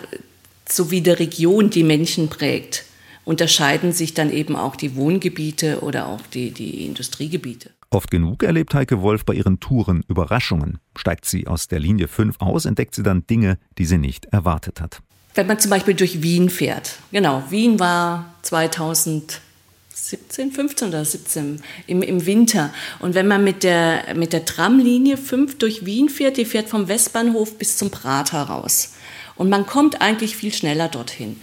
so 0.70 0.92
wie 0.92 1.02
der 1.02 1.20
Region 1.20 1.70
die 1.70 1.84
Menschen 1.84 2.30
prägt, 2.30 2.86
unterscheiden 3.28 3.92
sich 3.92 4.14
dann 4.14 4.32
eben 4.32 4.56
auch 4.56 4.78
die 4.78 4.96
Wohngebiete 4.96 5.82
oder 5.82 6.08
auch 6.08 6.22
die, 6.34 6.52
die 6.52 6.86
Industriegebiete. 6.86 7.72
Oft 7.90 8.10
genug 8.10 8.42
erlebt 8.42 8.74
Heike 8.74 9.02
Wolf 9.02 9.26
bei 9.26 9.34
ihren 9.34 9.60
Touren 9.60 10.06
Überraschungen. 10.08 10.80
Steigt 10.96 11.26
sie 11.26 11.46
aus 11.46 11.68
der 11.68 11.80
Linie 11.80 12.08
5 12.08 12.38
aus, 12.40 12.64
entdeckt 12.64 12.96
sie 12.96 13.04
dann 13.04 13.28
Dinge, 13.28 13.58
die 13.78 13.86
sie 13.86 13.98
nicht 13.98 14.28
erwartet 14.28 14.80
hat. 14.80 15.02
Wenn 15.36 15.46
man 15.46 15.60
zum 15.60 15.70
Beispiel 15.70 15.94
durch 15.94 16.22
Wien 16.22 16.50
fährt. 16.50 17.00
Genau, 17.12 17.44
Wien 17.50 17.82
war 17.82 18.34
2017, 18.44 19.42
15 20.52 20.88
oder 20.88 21.04
17 21.04 21.62
im, 21.86 22.02
im 22.02 22.26
Winter. 22.26 22.74
Und 23.00 23.14
wenn 23.14 23.28
man 23.28 23.44
mit 23.44 23.64
der, 23.64 24.16
mit 24.16 24.32
der 24.32 24.46
Tramlinie 24.46 25.18
5 25.18 25.58
durch 25.58 25.86
Wien 25.86 26.08
fährt, 26.08 26.38
die 26.38 26.46
fährt 26.46 26.70
vom 26.70 26.88
Westbahnhof 26.88 27.58
bis 27.58 27.78
zum 27.78 27.92
Prater 27.92 28.44
raus. 28.44 28.94
Und 29.36 29.50
man 29.50 29.66
kommt 29.66 30.02
eigentlich 30.02 30.38
viel 30.38 30.54
schneller 30.54 30.88
dorthin. 30.88 31.42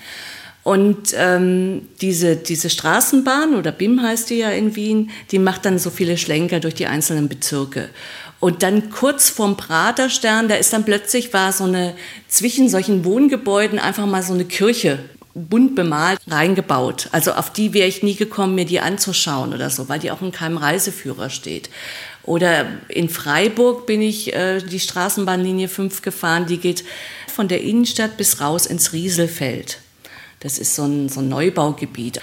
Und 0.64 1.14
ähm, 1.14 1.82
diese, 2.00 2.36
diese 2.36 2.70
Straßenbahn, 2.70 3.54
oder 3.54 3.70
BIM 3.70 4.02
heißt 4.02 4.30
die 4.30 4.38
ja 4.38 4.50
in 4.50 4.74
Wien, 4.74 5.10
die 5.30 5.38
macht 5.38 5.66
dann 5.66 5.78
so 5.78 5.90
viele 5.90 6.16
Schlenker 6.16 6.58
durch 6.58 6.74
die 6.74 6.86
einzelnen 6.86 7.28
Bezirke. 7.28 7.90
Und 8.40 8.62
dann 8.62 8.90
kurz 8.90 9.28
vorm 9.28 9.58
Praterstern, 9.58 10.48
da 10.48 10.54
ist 10.54 10.72
dann 10.72 10.84
plötzlich, 10.84 11.32
war 11.34 11.52
so 11.52 11.64
eine, 11.64 11.94
zwischen 12.28 12.70
solchen 12.70 13.04
Wohngebäuden 13.04 13.78
einfach 13.78 14.06
mal 14.06 14.22
so 14.22 14.32
eine 14.32 14.46
Kirche, 14.46 14.98
bunt 15.34 15.74
bemalt, 15.74 16.18
reingebaut. 16.28 17.08
Also 17.12 17.32
auf 17.32 17.52
die 17.52 17.74
wäre 17.74 17.88
ich 17.88 18.02
nie 18.02 18.14
gekommen, 18.14 18.54
mir 18.54 18.64
die 18.64 18.80
anzuschauen 18.80 19.52
oder 19.52 19.68
so, 19.68 19.90
weil 19.90 19.98
die 19.98 20.10
auch 20.10 20.22
in 20.22 20.32
keinem 20.32 20.56
Reiseführer 20.56 21.28
steht. 21.28 21.68
Oder 22.22 22.66
in 22.88 23.10
Freiburg 23.10 23.84
bin 23.84 24.00
ich 24.00 24.32
äh, 24.32 24.60
die 24.60 24.80
Straßenbahnlinie 24.80 25.68
5 25.68 26.00
gefahren, 26.00 26.46
die 26.46 26.58
geht 26.58 26.84
von 27.28 27.48
der 27.48 27.60
Innenstadt 27.60 28.16
bis 28.16 28.40
raus 28.40 28.64
ins 28.64 28.94
Rieselfeld. 28.94 29.78
Das 30.44 30.58
ist 30.58 30.76
so 30.76 30.84
ein, 30.84 31.08
so 31.08 31.20
ein 31.20 31.28
Neubaugebiet. 31.28 32.20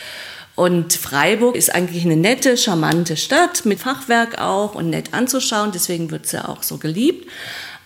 Und 0.56 0.94
Freiburg 0.94 1.56
ist 1.56 1.74
eigentlich 1.74 2.06
eine 2.06 2.16
nette, 2.16 2.56
charmante 2.56 3.18
Stadt 3.18 3.66
mit 3.66 3.80
Fachwerk 3.80 4.40
auch 4.40 4.76
und 4.76 4.92
nett 4.92 5.14
anzuschauen. 5.14 5.72
Deswegen 5.74 6.12
wird 6.12 6.28
sie 6.28 6.48
auch 6.48 6.62
so 6.62 6.78
geliebt. 6.78 7.28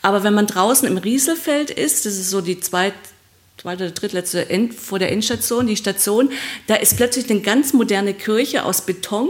Aber 0.02 0.24
wenn 0.24 0.34
man 0.34 0.46
draußen 0.46 0.88
im 0.88 0.98
Rieselfeld 0.98 1.72
ist, 1.72 2.06
das 2.06 2.16
ist 2.16 2.30
so 2.30 2.42
die 2.42 2.60
zweite, 2.60 2.98
zweite, 3.58 3.92
drittletzte 3.92 4.50
End, 4.50 4.74
vor 4.74 5.00
der 5.00 5.12
Endstation, 5.12 5.68
die 5.68 5.78
Station, 5.78 6.30
da 6.68 6.76
ist 6.76 6.98
plötzlich 6.98 7.30
eine 7.30 7.40
ganz 7.40 7.72
moderne 7.72 8.14
Kirche 8.14 8.66
aus 8.66 8.86
Beton. 8.86 9.30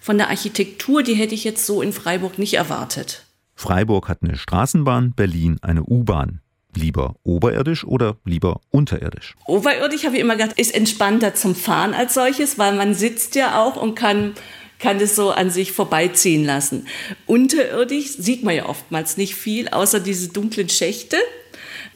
Von 0.00 0.18
der 0.18 0.30
Architektur, 0.30 1.04
die 1.04 1.14
hätte 1.14 1.34
ich 1.34 1.44
jetzt 1.44 1.64
so 1.64 1.80
in 1.80 1.92
Freiburg 1.92 2.38
nicht 2.38 2.54
erwartet. 2.54 3.24
Freiburg 3.54 4.08
hat 4.08 4.18
eine 4.22 4.36
Straßenbahn, 4.36 5.12
Berlin 5.12 5.58
eine 5.62 5.84
U-Bahn. 5.84 6.40
Lieber 6.74 7.14
oberirdisch 7.22 7.84
oder 7.84 8.16
lieber 8.24 8.60
unterirdisch? 8.70 9.34
Oberirdisch 9.46 10.04
habe 10.04 10.16
ich 10.16 10.20
immer 10.20 10.36
gedacht, 10.36 10.58
ist 10.58 10.74
entspannter 10.74 11.34
zum 11.34 11.54
Fahren 11.54 11.94
als 11.94 12.14
solches, 12.14 12.58
weil 12.58 12.74
man 12.74 12.94
sitzt 12.94 13.34
ja 13.34 13.62
auch 13.62 13.76
und 13.76 13.94
kann 13.94 14.34
kann 14.80 14.98
das 14.98 15.16
so 15.16 15.30
an 15.30 15.48
sich 15.48 15.72
vorbeiziehen 15.72 16.44
lassen. 16.44 16.86
Unterirdisch 17.26 18.16
sieht 18.18 18.42
man 18.42 18.54
ja 18.54 18.66
oftmals 18.66 19.16
nicht 19.16 19.34
viel, 19.34 19.68
außer 19.68 19.98
diese 19.98 20.28
dunklen 20.28 20.68
Schächte. 20.68 21.16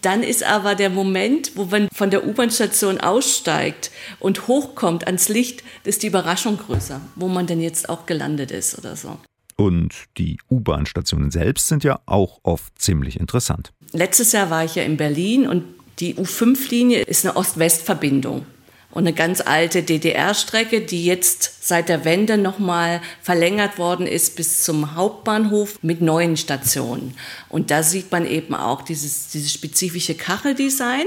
Dann 0.01 0.23
ist 0.23 0.45
aber 0.45 0.75
der 0.75 0.91
Moment, 0.91 1.53
wo 1.57 1.65
man 1.65 1.89
von 1.93 2.11
der 2.11 2.27
U-Bahn-Station 2.27 2.99
aussteigt 2.99 3.91
und 4.21 4.47
hochkommt 4.47 5.07
ans 5.07 5.29
Licht, 5.29 5.65
ist 5.85 6.03
die 6.03 6.07
Überraschung 6.07 6.57
größer, 6.57 7.01
wo 7.17 7.29
man 7.29 7.47
denn 7.47 7.61
jetzt 7.61 7.89
auch 7.89 8.07
gelandet 8.07 8.53
ist 8.53 8.79
oder 8.79 8.97
so. 8.97 9.19
Und 9.57 10.05
die 10.17 10.39
U-Bahn-Stationen 10.49 11.33
selbst 11.33 11.67
sind 11.67 11.83
ja 11.83 11.99
auch 12.07 12.39
oft 12.45 12.81
ziemlich 12.81 13.19
interessant. 13.19 13.73
Letztes 13.92 14.33
Jahr 14.33 14.50
war 14.50 14.64
ich 14.64 14.75
ja 14.75 14.83
in 14.83 14.97
Berlin 14.97 15.47
und 15.47 15.64
die 15.99 16.14
U5-Linie 16.14 17.02
ist 17.02 17.25
eine 17.25 17.37
Ost-West-Verbindung 17.37 18.47
und 18.90 19.07
eine 19.07 19.12
ganz 19.12 19.40
alte 19.40 19.83
DDR-Strecke, 19.83 20.80
die 20.80 21.04
jetzt 21.04 21.66
seit 21.66 21.88
der 21.88 22.04
Wende 22.04 22.38
nochmal 22.38 23.00
verlängert 23.23 23.78
worden 23.78 24.07
ist 24.07 24.37
bis 24.37 24.64
zum 24.64 24.95
Hauptbahnhof 24.95 25.78
mit 25.83 26.00
neuen 26.00 26.37
Stationen. 26.37 27.14
Und 27.49 27.71
da 27.71 27.83
sieht 27.83 28.11
man 28.11 28.26
eben 28.26 28.54
auch 28.54 28.83
dieses, 28.83 29.28
dieses 29.28 29.52
spezifische 29.52 30.14
Kacheldesign, 30.14 31.07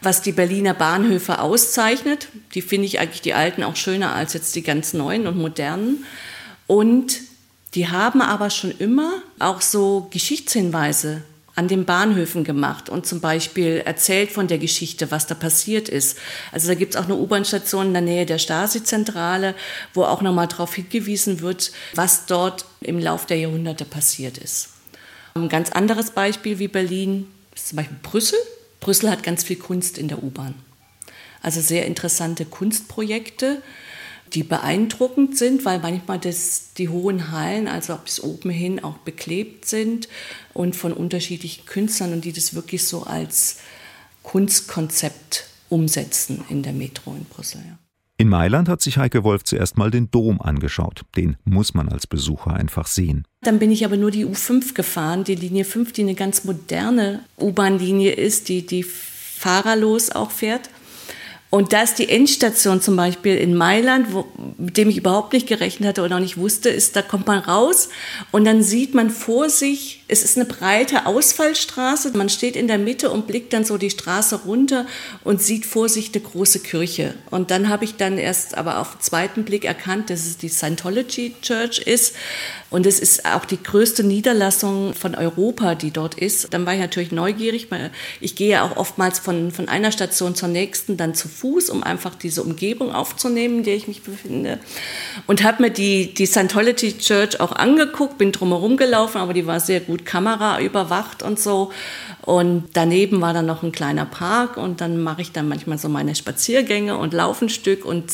was 0.00 0.22
die 0.22 0.32
Berliner 0.32 0.74
Bahnhöfe 0.74 1.38
auszeichnet. 1.38 2.28
Die 2.54 2.62
finde 2.62 2.86
ich 2.86 2.98
eigentlich 2.98 3.22
die 3.22 3.34
alten 3.34 3.62
auch 3.62 3.76
schöner 3.76 4.14
als 4.14 4.32
jetzt 4.32 4.56
die 4.56 4.62
ganz 4.62 4.92
neuen 4.92 5.26
und 5.26 5.38
modernen. 5.38 6.04
Und 6.66 7.20
die 7.74 7.88
haben 7.88 8.20
aber 8.20 8.50
schon 8.50 8.72
immer 8.78 9.22
auch 9.38 9.60
so 9.60 10.08
Geschichtshinweise 10.10 11.22
an 11.54 11.68
den 11.68 11.84
Bahnhöfen 11.84 12.44
gemacht 12.44 12.88
und 12.88 13.06
zum 13.06 13.20
Beispiel 13.20 13.82
erzählt 13.84 14.32
von 14.32 14.48
der 14.48 14.58
Geschichte, 14.58 15.10
was 15.10 15.26
da 15.26 15.34
passiert 15.34 15.88
ist. 15.88 16.18
Also 16.50 16.68
da 16.68 16.74
gibt 16.74 16.94
es 16.94 17.00
auch 17.00 17.04
eine 17.04 17.16
U-Bahn-Station 17.16 17.88
in 17.88 17.92
der 17.92 18.02
Nähe 18.02 18.26
der 18.26 18.38
Stasi-Zentrale, 18.38 19.54
wo 19.92 20.04
auch 20.04 20.22
nochmal 20.22 20.48
darauf 20.48 20.74
hingewiesen 20.74 21.40
wird, 21.40 21.72
was 21.94 22.26
dort 22.26 22.64
im 22.80 22.98
Lauf 22.98 23.26
der 23.26 23.38
Jahrhunderte 23.38 23.84
passiert 23.84 24.38
ist. 24.38 24.70
Ein 25.34 25.48
ganz 25.48 25.70
anderes 25.70 26.10
Beispiel 26.10 26.58
wie 26.58 26.68
Berlin 26.68 27.26
ist 27.54 27.68
zum 27.68 27.76
Beispiel 27.76 27.98
Brüssel. 28.02 28.38
Brüssel 28.80 29.10
hat 29.10 29.22
ganz 29.22 29.44
viel 29.44 29.56
Kunst 29.56 29.98
in 29.98 30.08
der 30.08 30.22
U-Bahn. 30.22 30.54
Also 31.42 31.60
sehr 31.60 31.86
interessante 31.86 32.44
Kunstprojekte 32.44 33.62
die 34.34 34.42
beeindruckend 34.42 35.36
sind, 35.36 35.64
weil 35.64 35.78
manchmal 35.78 36.18
das, 36.18 36.72
die 36.74 36.88
hohen 36.88 37.30
Hallen, 37.32 37.68
also 37.68 37.96
bis 38.02 38.22
oben 38.22 38.50
hin, 38.50 38.82
auch 38.82 38.98
beklebt 38.98 39.66
sind 39.66 40.08
und 40.54 40.76
von 40.76 40.92
unterschiedlichen 40.92 41.66
Künstlern 41.66 42.12
und 42.12 42.24
die 42.24 42.32
das 42.32 42.54
wirklich 42.54 42.84
so 42.84 43.04
als 43.04 43.58
Kunstkonzept 44.22 45.46
umsetzen 45.68 46.44
in 46.48 46.62
der 46.62 46.72
Metro 46.72 47.14
in 47.14 47.24
Brüssel. 47.24 47.62
Ja. 47.66 47.78
In 48.18 48.28
Mailand 48.28 48.68
hat 48.68 48.80
sich 48.80 48.98
Heike 48.98 49.24
Wolf 49.24 49.42
zuerst 49.42 49.76
mal 49.76 49.90
den 49.90 50.10
Dom 50.10 50.40
angeschaut. 50.40 51.02
Den 51.16 51.36
muss 51.44 51.74
man 51.74 51.88
als 51.88 52.06
Besucher 52.06 52.54
einfach 52.54 52.86
sehen. 52.86 53.26
Dann 53.40 53.58
bin 53.58 53.72
ich 53.72 53.84
aber 53.84 53.96
nur 53.96 54.12
die 54.12 54.24
U5 54.24 54.74
gefahren, 54.74 55.24
die 55.24 55.34
Linie 55.34 55.64
5, 55.64 55.92
die 55.92 56.02
eine 56.02 56.14
ganz 56.14 56.44
moderne 56.44 57.24
U-Bahn-Linie 57.40 58.12
ist, 58.12 58.48
die, 58.48 58.64
die 58.64 58.84
fahrerlos 58.84 60.10
auch 60.10 60.30
fährt. 60.30 60.70
Und 61.54 61.74
da 61.74 61.82
ist 61.82 61.98
die 61.98 62.08
Endstation 62.08 62.80
zum 62.80 62.96
Beispiel 62.96 63.36
in 63.36 63.54
Mailand, 63.54 64.14
wo, 64.14 64.24
mit 64.56 64.78
dem 64.78 64.88
ich 64.88 64.96
überhaupt 64.96 65.34
nicht 65.34 65.46
gerechnet 65.46 65.86
hatte 65.86 66.02
oder 66.02 66.16
auch 66.16 66.20
nicht 66.20 66.38
wusste, 66.38 66.70
ist, 66.70 66.96
da 66.96 67.02
kommt 67.02 67.26
man 67.26 67.40
raus 67.40 67.90
und 68.30 68.46
dann 68.46 68.62
sieht 68.62 68.94
man 68.94 69.10
vor 69.10 69.50
sich, 69.50 70.02
es 70.08 70.22
ist 70.22 70.38
eine 70.38 70.46
breite 70.46 71.04
Ausfallstraße, 71.04 72.16
man 72.16 72.30
steht 72.30 72.56
in 72.56 72.68
der 72.68 72.78
Mitte 72.78 73.10
und 73.10 73.26
blickt 73.26 73.52
dann 73.52 73.66
so 73.66 73.76
die 73.76 73.90
Straße 73.90 74.44
runter 74.46 74.86
und 75.24 75.42
sieht 75.42 75.66
vor 75.66 75.90
sich 75.90 76.14
eine 76.14 76.22
große 76.22 76.60
Kirche. 76.60 77.12
Und 77.30 77.50
dann 77.50 77.68
habe 77.68 77.84
ich 77.84 77.96
dann 77.96 78.16
erst 78.16 78.56
aber 78.56 78.78
auf 78.78 78.92
den 78.92 79.02
zweiten 79.02 79.44
Blick 79.44 79.66
erkannt, 79.66 80.08
dass 80.08 80.20
es 80.20 80.38
die 80.38 80.48
Scientology 80.48 81.34
Church 81.42 81.80
ist. 81.80 82.14
Und 82.72 82.86
es 82.86 82.98
ist 82.98 83.26
auch 83.26 83.44
die 83.44 83.62
größte 83.62 84.02
Niederlassung 84.02 84.94
von 84.94 85.14
Europa, 85.14 85.74
die 85.74 85.90
dort 85.90 86.14
ist. 86.14 86.54
Dann 86.54 86.64
war 86.64 86.72
ich 86.72 86.80
natürlich 86.80 87.12
neugierig. 87.12 87.68
Ich 88.20 88.34
gehe 88.34 88.48
ja 88.48 88.64
auch 88.64 88.78
oftmals 88.78 89.18
von, 89.18 89.50
von 89.50 89.68
einer 89.68 89.92
Station 89.92 90.34
zur 90.34 90.48
nächsten 90.48 90.96
dann 90.96 91.14
zu 91.14 91.28
Fuß, 91.28 91.68
um 91.68 91.82
einfach 91.82 92.14
diese 92.14 92.42
Umgebung 92.42 92.90
aufzunehmen, 92.90 93.58
in 93.58 93.64
der 93.64 93.76
ich 93.76 93.88
mich 93.88 94.02
befinde. 94.02 94.58
Und 95.26 95.44
habe 95.44 95.64
mir 95.64 95.70
die, 95.70 96.14
die 96.14 96.24
Scientology 96.24 96.96
Church 96.96 97.40
auch 97.40 97.52
angeguckt, 97.52 98.16
bin 98.16 98.32
drumherum 98.32 98.78
gelaufen, 98.78 99.18
aber 99.18 99.34
die 99.34 99.46
war 99.46 99.60
sehr 99.60 99.80
gut 99.80 100.06
Kamera 100.06 100.58
überwacht 100.60 101.22
und 101.22 101.38
so. 101.38 101.72
Und 102.22 102.70
daneben 102.72 103.20
war 103.20 103.34
dann 103.34 103.46
noch 103.46 103.62
ein 103.62 103.72
kleiner 103.72 104.06
Park 104.06 104.56
und 104.56 104.80
dann 104.80 105.02
mache 105.02 105.20
ich 105.20 105.32
dann 105.32 105.46
manchmal 105.46 105.76
so 105.76 105.88
meine 105.90 106.14
Spaziergänge 106.14 106.96
und 106.96 107.12
laufe 107.12 107.44
ein 107.44 107.48
Stück 107.48 107.84
und 107.84 108.04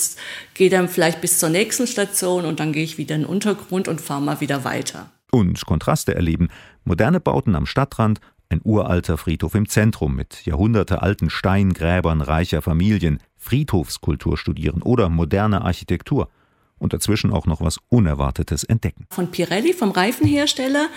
gehe 0.55 0.71
dann 0.71 0.89
vielleicht 0.89 1.21
bis 1.21 1.39
zur 1.39 1.51
nächsten 1.51 1.87
Station 1.87 2.45
und 2.45 2.59
dann 2.59 2.73
gehe 2.73 2.83
ich 2.83 2.99
wieder 2.99 3.15
in 3.15 3.23
den 3.23 3.31
Untergrund 3.31 3.87
und 3.87 4.01
fahre 4.01 4.23
mal 4.23 4.41
wieder 4.41 4.48
weiter. 4.65 5.11
Und 5.31 5.67
Kontraste 5.67 6.15
erleben. 6.15 6.49
Moderne 6.85 7.21
Bauten 7.21 7.55
am 7.55 7.67
Stadtrand, 7.67 8.21
ein 8.49 8.61
uralter 8.65 9.19
Friedhof 9.19 9.55
im 9.55 9.69
Zentrum 9.69 10.17
mit 10.17 10.47
jahrhundertealten 10.47 11.29
Steingräbern 11.29 12.23
reicher 12.23 12.63
Familien, 12.63 13.19
Friedhofskultur 13.37 14.39
studieren 14.39 14.83
oder 14.83 15.09
moderne 15.09 15.63
Architektur 15.63 16.31
und 16.79 16.93
dazwischen 16.93 17.33
auch 17.33 17.47
noch 17.47 17.61
was 17.61 17.79
Unerwartetes 17.89 18.65
entdecken. 18.65 19.07
Von 19.11 19.31
Pirelli, 19.31 19.73
vom 19.73 19.91
Reifenhersteller, 19.91 20.89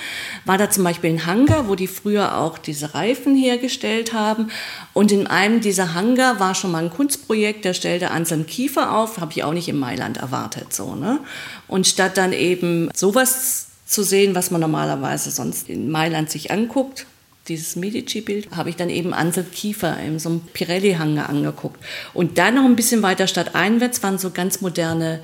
war 0.45 0.57
da 0.57 0.69
zum 0.69 0.83
Beispiel 0.83 1.11
ein 1.11 1.25
Hangar, 1.25 1.67
wo 1.67 1.75
die 1.75 1.87
früher 1.87 2.37
auch 2.37 2.57
diese 2.57 2.93
Reifen 2.93 3.35
hergestellt 3.35 4.13
haben. 4.13 4.49
Und 4.93 5.11
in 5.11 5.27
einem 5.27 5.61
dieser 5.61 5.93
Hangar 5.93 6.39
war 6.39 6.55
schon 6.55 6.71
mal 6.71 6.83
ein 6.83 6.89
Kunstprojekt, 6.91 7.65
der 7.65 7.73
stellte 7.73 8.11
Anselm 8.11 8.45
Kiefer 8.45 8.95
auf, 8.95 9.19
habe 9.19 9.31
ich 9.31 9.43
auch 9.43 9.53
nicht 9.53 9.67
in 9.67 9.77
Mailand 9.77 10.17
erwartet. 10.17 10.73
So, 10.73 10.95
ne? 10.95 11.19
Und 11.67 11.87
statt 11.87 12.17
dann 12.17 12.33
eben 12.33 12.89
sowas 12.93 13.67
zu 13.85 14.03
sehen, 14.03 14.35
was 14.35 14.51
man 14.51 14.61
normalerweise 14.61 15.31
sonst 15.31 15.69
in 15.69 15.89
Mailand 15.89 16.29
sich 16.29 16.51
anguckt, 16.51 17.05
dieses 17.47 17.75
Medici-Bild, 17.75 18.55
habe 18.55 18.69
ich 18.69 18.75
dann 18.75 18.89
eben 18.89 19.13
Ansel 19.13 19.43
Kiefer 19.43 19.99
in 19.99 20.19
so 20.19 20.29
einem 20.29 20.41
Pirelli-Hangar 20.53 21.29
angeguckt. 21.29 21.83
Und 22.13 22.37
dann 22.37 22.55
noch 22.55 22.65
ein 22.65 22.75
bisschen 22.75 23.01
weiter 23.01 23.27
stadteinwärts 23.27 24.03
waren 24.03 24.17
so 24.17 24.29
ganz 24.29 24.61
moderne 24.61 25.21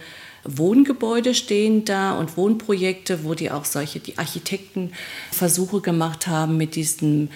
Wohngebäude 0.48 1.36
stehen 1.36 1.86
da 1.86 2.18
und 2.18 2.38
Wohnprojekte, 2.38 3.24
wo 3.24 3.34
die 3.34 3.52
auch 3.52 3.66
solche, 3.66 4.00
die 4.00 4.18
Architekten 4.18 4.92
Versuche 5.32 5.82
gemacht 5.82 6.28
haben 6.28 6.58
mit 6.58 6.76
diesen 6.76 7.30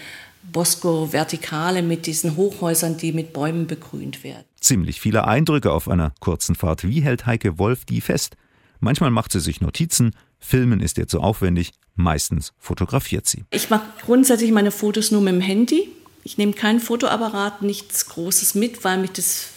Bosco 0.44 1.13
Vertikale, 1.13 1.84
mit 1.84 2.08
diesen 2.08 2.36
Hochhäusern, 2.36 2.98
die 2.98 3.13
mit 3.13 3.34
Bäumen 3.34 3.68
begrünt 3.68 4.24
werden. 4.24 4.46
Ziemlich 4.60 5.00
viele 5.00 5.27
Eindrücke 5.27 5.72
auf 5.72 5.88
einer 5.88 6.13
kurzen 6.20 6.56
Fahrt. 6.56 6.84
Wie 6.84 7.01
hält 7.01 7.25
Heike 7.25 7.60
Wolf 7.60 7.86
die 7.86 8.01
fest? 8.01 8.36
Manchmal 8.80 9.12
macht 9.12 9.32
sie 9.32 9.39
sich 9.39 9.62
Notizen, 9.62 10.15
Filmen 10.39 10.80
ist 10.80 10.98
ihr 10.98 11.08
zu 11.08 11.22
aufwendig, 11.22 11.72
meistens 11.96 12.53
fotografiert 12.58 13.27
sie. 13.27 13.44
Ich 13.51 13.70
mache 13.70 13.86
grundsätzlich 14.03 14.51
meine 14.51 14.72
Fotos 14.72 15.12
nur 15.12 15.22
mit 15.22 15.36
dem 15.36 15.41
Handy. 15.41 15.89
Ich 16.24 16.39
nehme 16.39 16.53
keinen 16.53 16.80
Fotoapparat, 16.80 17.62
nichts 17.62 18.08
Großes 18.08 18.56
mit, 18.56 18.84
weil 18.84 18.98
mich 18.98 19.12
das 19.12 19.50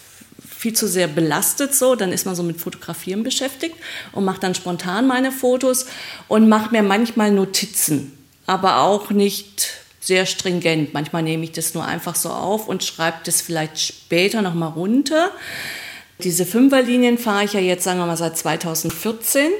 viel 0.64 0.72
zu 0.72 0.88
sehr 0.88 1.08
belastet 1.08 1.74
so, 1.74 1.94
dann 1.94 2.10
ist 2.10 2.24
man 2.24 2.34
so 2.34 2.42
mit 2.42 2.58
Fotografieren 2.58 3.22
beschäftigt 3.22 3.74
und 4.12 4.24
macht 4.24 4.42
dann 4.42 4.54
spontan 4.54 5.06
meine 5.06 5.30
Fotos 5.30 5.84
und 6.26 6.48
macht 6.48 6.72
mir 6.72 6.82
manchmal 6.82 7.32
Notizen, 7.32 8.16
aber 8.46 8.78
auch 8.78 9.10
nicht 9.10 9.68
sehr 10.00 10.24
stringent. 10.24 10.94
Manchmal 10.94 11.22
nehme 11.22 11.44
ich 11.44 11.52
das 11.52 11.74
nur 11.74 11.84
einfach 11.84 12.14
so 12.14 12.30
auf 12.30 12.66
und 12.66 12.82
schreibe 12.82 13.18
das 13.26 13.42
vielleicht 13.42 13.78
später 13.78 14.40
nochmal 14.40 14.70
runter. 14.70 15.32
Diese 16.20 16.46
Fünferlinien 16.46 17.18
fahre 17.18 17.44
ich 17.44 17.52
ja 17.52 17.60
jetzt, 17.60 17.84
sagen 17.84 17.98
wir 17.98 18.06
mal, 18.06 18.16
seit 18.16 18.38
2014. 18.38 19.50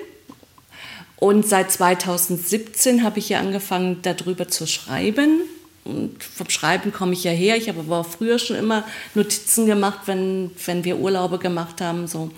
Und 1.17 1.47
seit 1.47 1.71
2017 1.71 3.05
habe 3.05 3.19
ich 3.19 3.29
ja 3.29 3.41
angefangen, 3.41 4.01
darüber 4.01 4.49
zu 4.49 4.67
schreiben. 4.67 5.43
Und 5.85 6.23
vom 6.23 6.49
Schreiben 6.49 6.93
komme 6.93 7.13
ich 7.13 7.25
ja 7.25 7.31
her. 7.31 7.57
Ich 7.57 7.69
habe 7.69 7.81
aber 7.81 7.99
auch 7.99 8.07
früher 8.07 8.39
schon 8.39 8.57
immer 8.57 8.85
Notizen 9.15 9.67
gemacht, 9.67 10.01
wenn, 10.07 10.51
wenn 10.67 10.85
wir 10.85 10.99
Urlaube 10.99 11.39
gemacht 11.39 11.81
haben. 11.81 12.07
So. 12.07 12.31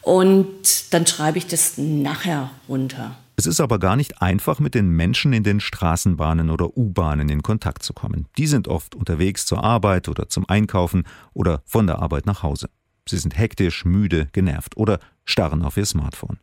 Und 0.00 0.92
dann 0.92 1.06
schreibe 1.06 1.38
ich 1.38 1.46
das 1.46 1.76
nachher 1.76 2.50
runter. 2.68 3.16
Es 3.36 3.46
ist 3.46 3.60
aber 3.60 3.78
gar 3.80 3.96
nicht 3.96 4.22
einfach, 4.22 4.60
mit 4.60 4.74
den 4.74 4.90
Menschen 4.90 5.32
in 5.32 5.42
den 5.42 5.58
Straßenbahnen 5.58 6.50
oder 6.50 6.76
U-Bahnen 6.76 7.28
in 7.28 7.42
Kontakt 7.42 7.82
zu 7.82 7.92
kommen. 7.92 8.26
Die 8.38 8.46
sind 8.46 8.68
oft 8.68 8.94
unterwegs 8.94 9.44
zur 9.44 9.64
Arbeit 9.64 10.08
oder 10.08 10.28
zum 10.28 10.48
Einkaufen 10.48 11.04
oder 11.32 11.62
von 11.64 11.86
der 11.86 11.98
Arbeit 11.98 12.26
nach 12.26 12.42
Hause. 12.44 12.68
Sie 13.08 13.18
sind 13.18 13.36
hektisch, 13.36 13.84
müde, 13.84 14.28
genervt 14.32 14.76
oder 14.76 15.00
starren 15.24 15.62
auf 15.62 15.76
ihr 15.76 15.84
Smartphone. 15.84 16.38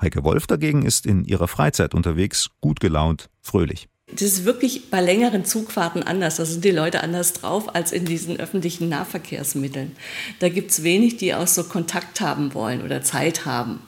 Heike 0.00 0.24
Wolf 0.24 0.46
dagegen 0.46 0.82
ist 0.82 1.04
in 1.04 1.24
ihrer 1.24 1.48
Freizeit 1.48 1.94
unterwegs, 1.94 2.50
gut 2.60 2.80
gelaunt, 2.80 3.28
fröhlich. 3.40 3.88
Das 4.12 4.22
ist 4.22 4.44
wirklich 4.44 4.88
bei 4.88 5.00
längeren 5.00 5.44
Zugfahrten 5.44 6.02
anders. 6.02 6.36
Da 6.36 6.44
sind 6.44 6.64
die 6.64 6.70
Leute 6.70 7.02
anders 7.02 7.32
drauf 7.32 7.74
als 7.74 7.90
in 7.90 8.04
diesen 8.04 8.38
öffentlichen 8.38 8.88
Nahverkehrsmitteln. 8.88 9.96
Da 10.38 10.48
gibt 10.48 10.70
es 10.70 10.84
wenig, 10.84 11.16
die 11.16 11.34
auch 11.34 11.48
so 11.48 11.64
Kontakt 11.64 12.20
haben 12.20 12.54
wollen 12.54 12.82
oder 12.82 13.02
Zeit 13.02 13.46
haben, 13.46 13.80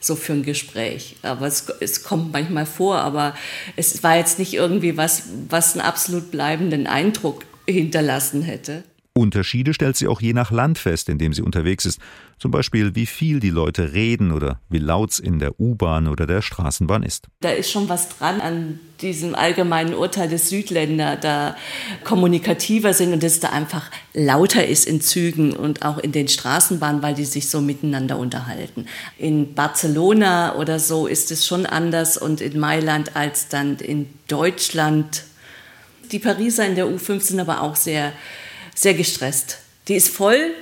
so 0.00 0.16
für 0.16 0.32
ein 0.32 0.42
Gespräch. 0.42 1.16
Aber 1.22 1.46
es, 1.46 1.66
es 1.80 2.02
kommt 2.02 2.32
manchmal 2.32 2.66
vor, 2.66 2.96
aber 2.98 3.36
es 3.76 4.02
war 4.02 4.16
jetzt 4.16 4.38
nicht 4.38 4.54
irgendwie 4.54 4.96
was, 4.96 5.24
was 5.48 5.74
einen 5.74 5.86
absolut 5.86 6.30
bleibenden 6.30 6.86
Eindruck 6.86 7.44
hinterlassen 7.68 8.42
hätte. 8.42 8.82
Unterschiede 9.16 9.72
stellt 9.72 9.96
sie 9.96 10.08
auch 10.08 10.20
je 10.20 10.34
nach 10.34 10.50
Land 10.50 10.78
fest, 10.78 11.08
in 11.08 11.18
dem 11.18 11.32
sie 11.32 11.40
unterwegs 11.40 11.86
ist. 11.86 12.00
Zum 12.38 12.50
Beispiel, 12.50 12.94
wie 12.94 13.06
viel 13.06 13.40
die 13.40 13.50
Leute 13.50 13.94
reden 13.94 14.30
oder 14.30 14.60
wie 14.68 14.78
laut 14.78 15.12
es 15.12 15.18
in 15.18 15.38
der 15.38 15.58
U-Bahn 15.58 16.06
oder 16.06 16.26
der 16.26 16.42
Straßenbahn 16.42 17.02
ist. 17.02 17.26
Da 17.40 17.50
ist 17.50 17.70
schon 17.70 17.88
was 17.88 18.10
dran 18.10 18.42
an 18.42 18.78
diesem 19.00 19.34
allgemeinen 19.34 19.94
Urteil 19.94 20.28
des 20.28 20.50
Südländer, 20.50 21.16
da 21.16 21.56
kommunikativer 22.04 22.92
sind 22.92 23.14
und 23.14 23.24
es 23.24 23.40
da 23.40 23.50
einfach 23.50 23.90
lauter 24.12 24.66
ist 24.66 24.86
in 24.86 25.00
Zügen 25.00 25.54
und 25.54 25.82
auch 25.82 25.96
in 25.96 26.12
den 26.12 26.28
Straßenbahnen, 26.28 27.02
weil 27.02 27.14
die 27.14 27.24
sich 27.24 27.48
so 27.48 27.62
miteinander 27.62 28.18
unterhalten. 28.18 28.86
In 29.16 29.54
Barcelona 29.54 30.56
oder 30.56 30.78
so 30.78 31.06
ist 31.06 31.30
es 31.30 31.46
schon 31.46 31.64
anders 31.64 32.18
und 32.18 32.42
in 32.42 32.58
Mailand 32.58 33.16
als 33.16 33.48
dann 33.48 33.76
in 33.76 34.10
Deutschland. 34.28 35.24
Die 36.12 36.18
Pariser 36.18 36.66
in 36.66 36.74
der 36.74 36.86
U5 36.86 37.20
sind 37.20 37.40
aber 37.40 37.62
auch 37.62 37.76
sehr 37.76 38.12
sehr 38.76 38.94
gestresst. 38.94 39.58
Die 39.88 39.94
ist 39.94 40.08
voll 40.08 40.52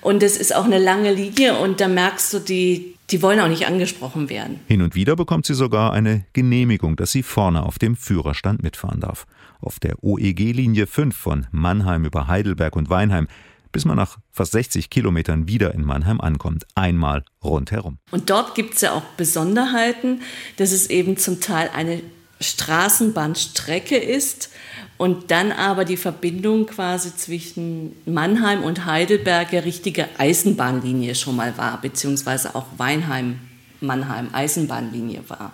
und 0.00 0.22
es 0.22 0.38
ist 0.38 0.54
auch 0.54 0.64
eine 0.64 0.78
lange 0.78 1.12
Linie 1.12 1.58
und 1.58 1.80
da 1.80 1.88
merkst 1.88 2.32
du, 2.32 2.38
die, 2.38 2.94
die 3.10 3.20
wollen 3.20 3.40
auch 3.40 3.48
nicht 3.48 3.66
angesprochen 3.66 4.30
werden. 4.30 4.60
Hin 4.66 4.80
und 4.80 4.94
wieder 4.94 5.16
bekommt 5.16 5.44
sie 5.44 5.54
sogar 5.54 5.92
eine 5.92 6.24
Genehmigung, 6.32 6.96
dass 6.96 7.12
sie 7.12 7.22
vorne 7.22 7.64
auf 7.64 7.78
dem 7.78 7.96
Führerstand 7.96 8.62
mitfahren 8.62 9.00
darf. 9.00 9.26
Auf 9.60 9.80
der 9.80 10.02
OEG-Linie 10.02 10.86
5 10.86 11.16
von 11.16 11.46
Mannheim 11.50 12.04
über 12.04 12.28
Heidelberg 12.28 12.76
und 12.76 12.88
Weinheim 12.88 13.28
bis 13.74 13.84
man 13.84 13.96
nach 13.96 14.18
fast 14.30 14.52
60 14.52 14.88
Kilometern 14.88 15.48
wieder 15.48 15.74
in 15.74 15.84
Mannheim 15.84 16.20
ankommt. 16.20 16.64
Einmal 16.76 17.24
rundherum. 17.42 17.98
Und 18.12 18.30
dort 18.30 18.54
gibt 18.54 18.74
es 18.74 18.82
ja 18.82 18.92
auch 18.92 19.02
Besonderheiten, 19.16 20.22
dass 20.58 20.70
es 20.70 20.88
eben 20.90 21.16
zum 21.16 21.40
Teil 21.40 21.70
eine 21.74 22.00
Straßenbahnstrecke 22.44 23.96
ist 23.96 24.50
und 24.96 25.30
dann 25.30 25.52
aber 25.52 25.84
die 25.84 25.96
Verbindung 25.96 26.66
quasi 26.66 27.14
zwischen 27.16 27.96
Mannheim 28.06 28.62
und 28.62 28.86
Heidelberg 28.86 29.52
eine 29.52 29.64
richtige 29.64 30.08
Eisenbahnlinie 30.18 31.14
schon 31.14 31.36
mal 31.36 31.56
war, 31.58 31.80
beziehungsweise 31.80 32.54
auch 32.54 32.66
Weinheim-Mannheim 32.76 34.28
Eisenbahnlinie 34.32 35.24
war. 35.28 35.52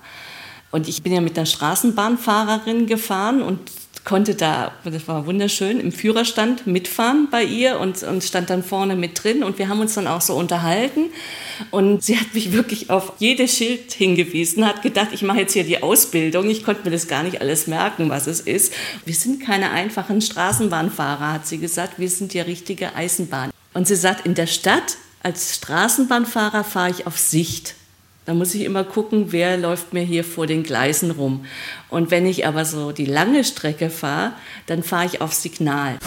Und 0.70 0.88
ich 0.88 1.02
bin 1.02 1.12
ja 1.12 1.20
mit 1.20 1.36
einer 1.36 1.46
Straßenbahnfahrerin 1.46 2.86
gefahren 2.86 3.42
und 3.42 3.58
konnte 4.10 4.34
da, 4.34 4.72
das 4.82 5.06
war 5.06 5.24
wunderschön, 5.26 5.78
im 5.78 5.92
Führerstand 5.92 6.66
mitfahren 6.66 7.28
bei 7.30 7.44
ihr 7.44 7.78
und, 7.78 8.02
und 8.02 8.24
stand 8.24 8.50
dann 8.50 8.64
vorne 8.64 8.96
mit 8.96 9.22
drin 9.22 9.44
und 9.44 9.60
wir 9.60 9.68
haben 9.68 9.78
uns 9.78 9.94
dann 9.94 10.08
auch 10.08 10.20
so 10.20 10.34
unterhalten 10.34 11.10
und 11.70 12.02
sie 12.02 12.18
hat 12.18 12.34
mich 12.34 12.50
wirklich 12.50 12.90
auf 12.90 13.12
jedes 13.20 13.56
Schild 13.56 13.92
hingewiesen, 13.92 14.66
hat 14.66 14.82
gedacht, 14.82 15.10
ich 15.12 15.22
mache 15.22 15.38
jetzt 15.38 15.52
hier 15.52 15.62
die 15.62 15.80
Ausbildung, 15.80 16.50
ich 16.50 16.64
konnte 16.64 16.82
mir 16.82 16.90
das 16.90 17.06
gar 17.06 17.22
nicht 17.22 17.40
alles 17.40 17.68
merken, 17.68 18.10
was 18.10 18.26
es 18.26 18.40
ist. 18.40 18.72
Wir 19.04 19.14
sind 19.14 19.44
keine 19.46 19.70
einfachen 19.70 20.20
Straßenbahnfahrer, 20.20 21.34
hat 21.34 21.46
sie 21.46 21.58
gesagt, 21.58 22.00
wir 22.00 22.10
sind 22.10 22.34
ja 22.34 22.42
richtige 22.42 22.96
Eisenbahn. 22.96 23.52
Und 23.74 23.86
sie 23.86 23.94
sagt, 23.94 24.26
in 24.26 24.34
der 24.34 24.48
Stadt 24.48 24.96
als 25.22 25.54
Straßenbahnfahrer 25.54 26.64
fahre 26.64 26.90
ich 26.90 27.06
auf 27.06 27.16
Sicht. 27.16 27.76
Da 28.26 28.34
muss 28.34 28.54
ich 28.54 28.64
immer 28.64 28.84
gucken, 28.84 29.32
wer 29.32 29.56
läuft 29.56 29.92
mir 29.92 30.02
hier 30.02 30.24
vor 30.24 30.46
den 30.46 30.62
Gleisen 30.62 31.10
rum. 31.10 31.44
Und 31.88 32.10
wenn 32.10 32.26
ich 32.26 32.46
aber 32.46 32.64
so 32.64 32.92
die 32.92 33.06
lange 33.06 33.44
Strecke 33.44 33.90
fahre, 33.90 34.32
dann 34.66 34.82
fahre 34.82 35.06
ich 35.06 35.20
auf 35.20 35.32
Signal. 35.32 35.98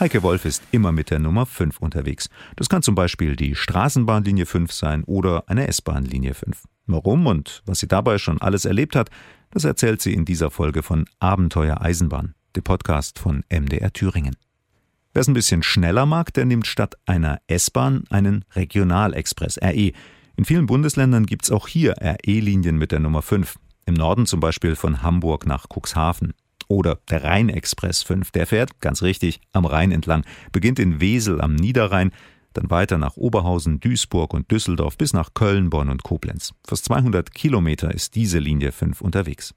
Heike 0.00 0.22
Wolf 0.22 0.44
ist 0.44 0.62
immer 0.70 0.92
mit 0.92 1.10
der 1.10 1.18
Nummer 1.18 1.44
5 1.44 1.78
unterwegs. 1.80 2.28
Das 2.56 2.68
kann 2.68 2.82
zum 2.82 2.94
Beispiel 2.94 3.34
die 3.34 3.56
Straßenbahnlinie 3.56 4.46
5 4.46 4.72
sein 4.72 5.04
oder 5.04 5.44
eine 5.48 5.66
S-Bahnlinie 5.66 6.34
5. 6.34 6.64
Warum 6.86 7.26
und 7.26 7.62
was 7.66 7.80
sie 7.80 7.88
dabei 7.88 8.18
schon 8.18 8.40
alles 8.40 8.64
erlebt 8.64 8.96
hat, 8.96 9.10
das 9.50 9.64
erzählt 9.64 10.00
sie 10.00 10.14
in 10.14 10.24
dieser 10.24 10.50
Folge 10.50 10.82
von 10.82 11.06
Abenteuer 11.18 11.80
Eisenbahn, 11.80 12.34
dem 12.54 12.62
Podcast 12.62 13.18
von 13.18 13.44
MDR 13.50 13.92
Thüringen. 13.92 14.36
Wer 15.14 15.22
es 15.22 15.28
ein 15.28 15.34
bisschen 15.34 15.62
schneller 15.62 16.06
mag, 16.06 16.32
der 16.34 16.44
nimmt 16.44 16.66
statt 16.66 16.96
einer 17.06 17.40
S-Bahn 17.46 18.04
einen 18.10 18.44
Regionalexpress 18.54 19.58
RE. 19.62 19.92
In 20.36 20.44
vielen 20.44 20.66
Bundesländern 20.66 21.26
gibt 21.26 21.44
es 21.44 21.50
auch 21.50 21.66
hier 21.66 21.94
RE-Linien 22.00 22.76
mit 22.76 22.92
der 22.92 23.00
Nummer 23.00 23.22
5. 23.22 23.56
Im 23.86 23.94
Norden 23.94 24.26
zum 24.26 24.40
Beispiel 24.40 24.76
von 24.76 25.02
Hamburg 25.02 25.46
nach 25.46 25.66
Cuxhaven. 25.68 26.34
Oder 26.68 26.98
der 27.08 27.24
Rheinexpress 27.24 28.02
5, 28.02 28.30
der 28.32 28.46
fährt, 28.46 28.80
ganz 28.80 29.02
richtig, 29.02 29.40
am 29.52 29.64
Rhein 29.64 29.90
entlang, 29.90 30.24
beginnt 30.52 30.78
in 30.78 31.00
Wesel 31.00 31.40
am 31.40 31.54
Niederrhein, 31.54 32.12
dann 32.52 32.70
weiter 32.70 32.98
nach 32.98 33.16
Oberhausen, 33.16 33.80
Duisburg 33.80 34.34
und 34.34 34.50
Düsseldorf 34.50 34.98
bis 34.98 35.14
nach 35.14 35.32
Köln, 35.32 35.70
Bonn 35.70 35.88
und 35.88 36.02
Koblenz. 36.02 36.52
Fast 36.66 36.84
200 36.84 37.32
Kilometer 37.32 37.94
ist 37.94 38.14
diese 38.14 38.38
Linie 38.38 38.72
5 38.72 39.00
unterwegs. 39.00 39.54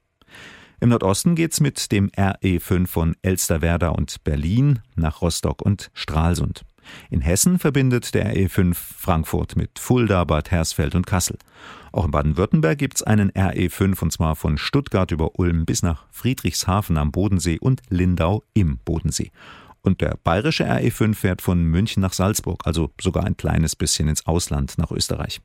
Im 0.82 0.88
Nordosten 0.88 1.36
geht's 1.36 1.60
mit 1.60 1.92
dem 1.92 2.10
RE5 2.10 2.88
von 2.88 3.14
Elsterwerda 3.22 3.90
und 3.90 4.24
Berlin 4.24 4.80
nach 4.96 5.22
Rostock 5.22 5.62
und 5.62 5.92
Stralsund. 5.94 6.64
In 7.08 7.20
Hessen 7.20 7.60
verbindet 7.60 8.14
der 8.14 8.34
RE5 8.34 8.74
Frankfurt 8.74 9.54
mit 9.54 9.78
Fulda, 9.78 10.24
Bad 10.24 10.50
Hersfeld 10.50 10.96
und 10.96 11.06
Kassel. 11.06 11.38
Auch 11.92 12.04
in 12.04 12.10
Baden-Württemberg 12.10 12.78
gibt's 12.78 13.04
einen 13.04 13.30
RE5 13.30 14.02
und 14.02 14.10
zwar 14.10 14.34
von 14.34 14.58
Stuttgart 14.58 15.12
über 15.12 15.38
Ulm 15.38 15.66
bis 15.66 15.84
nach 15.84 16.04
Friedrichshafen 16.10 16.96
am 16.96 17.12
Bodensee 17.12 17.60
und 17.60 17.80
Lindau 17.88 18.42
im 18.52 18.78
Bodensee. 18.78 19.30
Und 19.82 20.00
der 20.00 20.18
bayerische 20.24 20.68
RE5 20.68 21.14
fährt 21.14 21.42
von 21.42 21.62
München 21.62 22.00
nach 22.00 22.12
Salzburg, 22.12 22.62
also 22.66 22.90
sogar 23.00 23.22
ein 23.22 23.36
kleines 23.36 23.76
bisschen 23.76 24.08
ins 24.08 24.26
Ausland 24.26 24.78
nach 24.78 24.90
Österreich. 24.90 25.40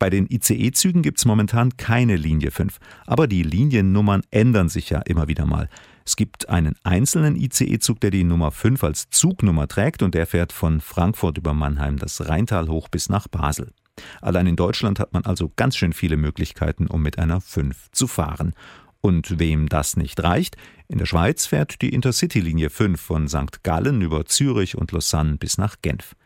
Bei 0.00 0.08
den 0.08 0.26
ICE-Zügen 0.30 1.02
gibt 1.02 1.18
es 1.18 1.26
momentan 1.26 1.76
keine 1.76 2.16
Linie 2.16 2.50
5, 2.50 2.78
aber 3.06 3.26
die 3.26 3.42
Liniennummern 3.42 4.22
ändern 4.30 4.70
sich 4.70 4.88
ja 4.88 5.00
immer 5.00 5.28
wieder 5.28 5.44
mal. 5.44 5.68
Es 6.06 6.16
gibt 6.16 6.48
einen 6.48 6.74
einzelnen 6.84 7.36
ICE-Zug, 7.36 8.00
der 8.00 8.10
die 8.10 8.24
Nummer 8.24 8.50
5 8.50 8.82
als 8.82 9.10
Zugnummer 9.10 9.68
trägt 9.68 10.02
und 10.02 10.14
der 10.14 10.26
fährt 10.26 10.54
von 10.54 10.80
Frankfurt 10.80 11.36
über 11.36 11.52
Mannheim 11.52 11.98
das 11.98 12.26
Rheintal 12.26 12.68
hoch 12.68 12.88
bis 12.88 13.10
nach 13.10 13.28
Basel. 13.28 13.74
Allein 14.22 14.46
in 14.46 14.56
Deutschland 14.56 14.98
hat 15.00 15.12
man 15.12 15.26
also 15.26 15.52
ganz 15.54 15.76
schön 15.76 15.92
viele 15.92 16.16
Möglichkeiten, 16.16 16.86
um 16.86 17.02
mit 17.02 17.18
einer 17.18 17.42
5 17.42 17.90
zu 17.92 18.06
fahren. 18.06 18.54
Und 19.02 19.38
wem 19.38 19.68
das 19.68 19.98
nicht 19.98 20.22
reicht, 20.22 20.56
in 20.88 20.96
der 20.96 21.06
Schweiz 21.06 21.44
fährt 21.44 21.82
die 21.82 21.90
Intercity-Linie 21.90 22.70
5 22.70 22.98
von 22.98 23.28
St. 23.28 23.62
Gallen 23.62 24.00
über 24.00 24.24
Zürich 24.24 24.78
und 24.78 24.92
Lausanne 24.92 25.36
bis 25.36 25.58
nach 25.58 25.76
Genf. 25.82 26.16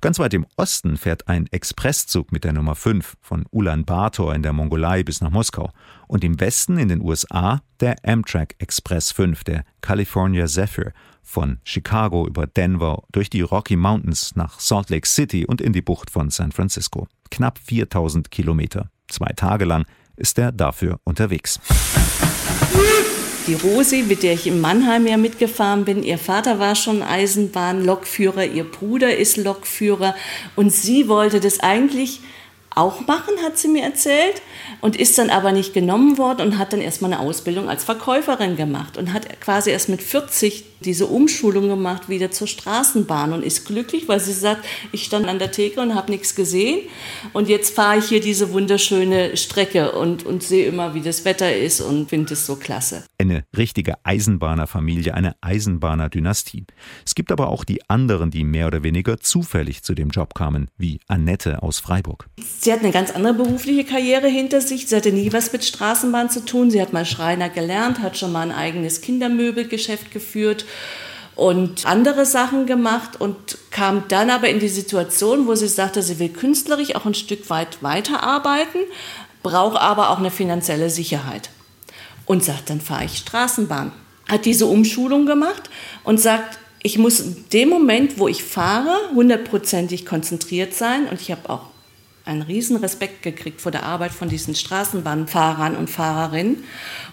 Ganz 0.00 0.18
weit 0.18 0.34
im 0.34 0.46
Osten 0.56 0.96
fährt 0.96 1.26
ein 1.28 1.46
Expresszug 1.50 2.30
mit 2.30 2.44
der 2.44 2.52
Nummer 2.52 2.74
5 2.74 3.16
von 3.20 3.46
Ulaanbaatar 3.50 4.34
in 4.34 4.42
der 4.42 4.52
Mongolei 4.52 5.02
bis 5.02 5.20
nach 5.20 5.30
Moskau. 5.30 5.70
Und 6.06 6.22
im 6.22 6.38
Westen 6.38 6.78
in 6.78 6.88
den 6.88 7.00
USA 7.00 7.62
der 7.80 7.96
Amtrak 8.04 8.54
Express 8.58 9.12
5, 9.12 9.44
der 9.44 9.64
California 9.80 10.46
Zephyr, 10.46 10.92
von 11.22 11.58
Chicago 11.64 12.26
über 12.26 12.46
Denver 12.46 13.02
durch 13.10 13.28
die 13.30 13.40
Rocky 13.40 13.76
Mountains 13.76 14.36
nach 14.36 14.60
Salt 14.60 14.90
Lake 14.90 15.08
City 15.08 15.44
und 15.44 15.60
in 15.60 15.72
die 15.72 15.82
Bucht 15.82 16.10
von 16.10 16.30
San 16.30 16.52
Francisco. 16.52 17.08
Knapp 17.30 17.58
4000 17.58 18.30
Kilometer. 18.30 18.90
Zwei 19.08 19.32
Tage 19.34 19.64
lang 19.64 19.86
ist 20.16 20.38
er 20.38 20.52
dafür 20.52 21.00
unterwegs. 21.04 21.60
Die 23.46 23.54
Rosi, 23.54 24.02
mit 24.02 24.24
der 24.24 24.32
ich 24.32 24.48
in 24.48 24.60
Mannheim 24.60 25.06
ja 25.06 25.16
mitgefahren 25.16 25.84
bin, 25.84 26.02
ihr 26.02 26.18
Vater 26.18 26.58
war 26.58 26.74
schon 26.74 27.00
Eisenbahnlokführer, 27.00 28.44
ihr 28.44 28.64
Bruder 28.64 29.16
ist 29.16 29.36
Lokführer. 29.36 30.16
Und 30.56 30.70
sie 30.70 31.06
wollte 31.06 31.38
das 31.38 31.60
eigentlich 31.60 32.20
auch 32.74 33.06
machen, 33.06 33.34
hat 33.44 33.56
sie 33.56 33.68
mir 33.68 33.84
erzählt, 33.84 34.42
und 34.80 34.96
ist 34.96 35.16
dann 35.18 35.30
aber 35.30 35.52
nicht 35.52 35.74
genommen 35.74 36.18
worden 36.18 36.42
und 36.42 36.58
hat 36.58 36.72
dann 36.72 36.80
erstmal 36.80 37.12
eine 37.12 37.22
Ausbildung 37.22 37.68
als 37.68 37.84
Verkäuferin 37.84 38.56
gemacht 38.56 38.98
und 38.98 39.12
hat 39.12 39.40
quasi 39.40 39.70
erst 39.70 39.88
mit 39.88 40.02
40 40.02 40.64
diese 40.80 41.06
Umschulung 41.06 41.68
gemacht 41.68 42.08
wieder 42.08 42.30
zur 42.30 42.46
Straßenbahn 42.46 43.32
und 43.32 43.42
ist 43.42 43.66
glücklich, 43.66 44.08
weil 44.08 44.20
sie 44.20 44.32
sagt, 44.32 44.64
ich 44.92 45.04
stand 45.04 45.26
an 45.26 45.38
der 45.38 45.50
Theke 45.50 45.80
und 45.80 45.94
habe 45.94 46.10
nichts 46.10 46.34
gesehen 46.34 46.80
und 47.32 47.48
jetzt 47.48 47.74
fahre 47.74 47.98
ich 47.98 48.06
hier 48.06 48.20
diese 48.20 48.52
wunderschöne 48.52 49.36
Strecke 49.36 49.92
und, 49.92 50.24
und 50.24 50.42
sehe 50.42 50.66
immer, 50.66 50.94
wie 50.94 51.00
das 51.00 51.24
Wetter 51.24 51.56
ist 51.56 51.80
und 51.80 52.08
finde 52.10 52.34
es 52.34 52.46
so 52.46 52.56
klasse. 52.56 53.04
Eine 53.18 53.44
richtige 53.56 53.94
Eisenbahnerfamilie, 54.04 55.14
eine 55.14 55.34
Eisenbahner-Dynastie. 55.40 56.64
Es 57.04 57.14
gibt 57.14 57.32
aber 57.32 57.48
auch 57.48 57.64
die 57.64 57.88
anderen, 57.88 58.30
die 58.30 58.44
mehr 58.44 58.66
oder 58.66 58.82
weniger 58.82 59.18
zufällig 59.18 59.82
zu 59.82 59.94
dem 59.94 60.10
Job 60.10 60.34
kamen, 60.34 60.68
wie 60.76 61.00
Annette 61.08 61.62
aus 61.62 61.78
Freiburg. 61.78 62.28
Sie 62.60 62.72
hat 62.72 62.80
eine 62.80 62.92
ganz 62.92 63.10
andere 63.10 63.34
berufliche 63.34 63.84
Karriere 63.84 64.28
hinter 64.28 64.60
sich. 64.60 64.86
Sie 64.86 64.96
hatte 64.96 65.12
nie 65.12 65.32
was 65.32 65.52
mit 65.52 65.64
Straßenbahn 65.64 66.30
zu 66.30 66.44
tun. 66.44 66.70
Sie 66.70 66.80
hat 66.80 66.92
mal 66.92 67.06
Schreiner 67.06 67.48
gelernt, 67.48 68.00
hat 68.00 68.16
schon 68.16 68.32
mal 68.32 68.42
ein 68.42 68.52
eigenes 68.52 69.00
Kindermöbelgeschäft 69.00 70.10
geführt 70.10 70.65
und 71.36 71.84
andere 71.84 72.24
Sachen 72.24 72.66
gemacht 72.66 73.20
und 73.20 73.36
kam 73.70 74.04
dann 74.08 74.30
aber 74.30 74.48
in 74.48 74.58
die 74.58 74.68
Situation, 74.68 75.46
wo 75.46 75.54
sie 75.54 75.68
sagte, 75.68 76.02
sie 76.02 76.18
will 76.18 76.30
künstlerisch 76.30 76.94
auch 76.94 77.04
ein 77.04 77.14
Stück 77.14 77.50
weit 77.50 77.82
weiterarbeiten, 77.82 78.80
braucht 79.42 79.78
aber 79.78 80.10
auch 80.10 80.18
eine 80.18 80.30
finanzielle 80.30 80.90
Sicherheit. 80.90 81.50
Und 82.24 82.42
sagt, 82.42 82.70
dann 82.70 82.80
fahre 82.80 83.04
ich 83.04 83.18
Straßenbahn. 83.18 83.92
Hat 84.28 84.46
diese 84.46 84.66
Umschulung 84.66 85.26
gemacht 85.26 85.70
und 86.02 86.20
sagt, 86.20 86.58
ich 86.82 86.98
muss 86.98 87.20
in 87.20 87.44
dem 87.52 87.68
Moment, 87.68 88.18
wo 88.18 88.26
ich 88.26 88.42
fahre, 88.42 88.94
hundertprozentig 89.14 90.06
konzentriert 90.06 90.74
sein 90.74 91.06
und 91.08 91.20
ich 91.20 91.30
habe 91.30 91.48
auch 91.50 91.66
einen 92.24 92.42
riesen 92.42 92.76
Respekt 92.76 93.22
gekriegt 93.22 93.60
vor 93.60 93.70
der 93.70 93.84
Arbeit 93.84 94.10
von 94.10 94.28
diesen 94.28 94.54
Straßenbahnfahrern 94.54 95.76
und 95.76 95.88
Fahrerinnen. 95.88 96.64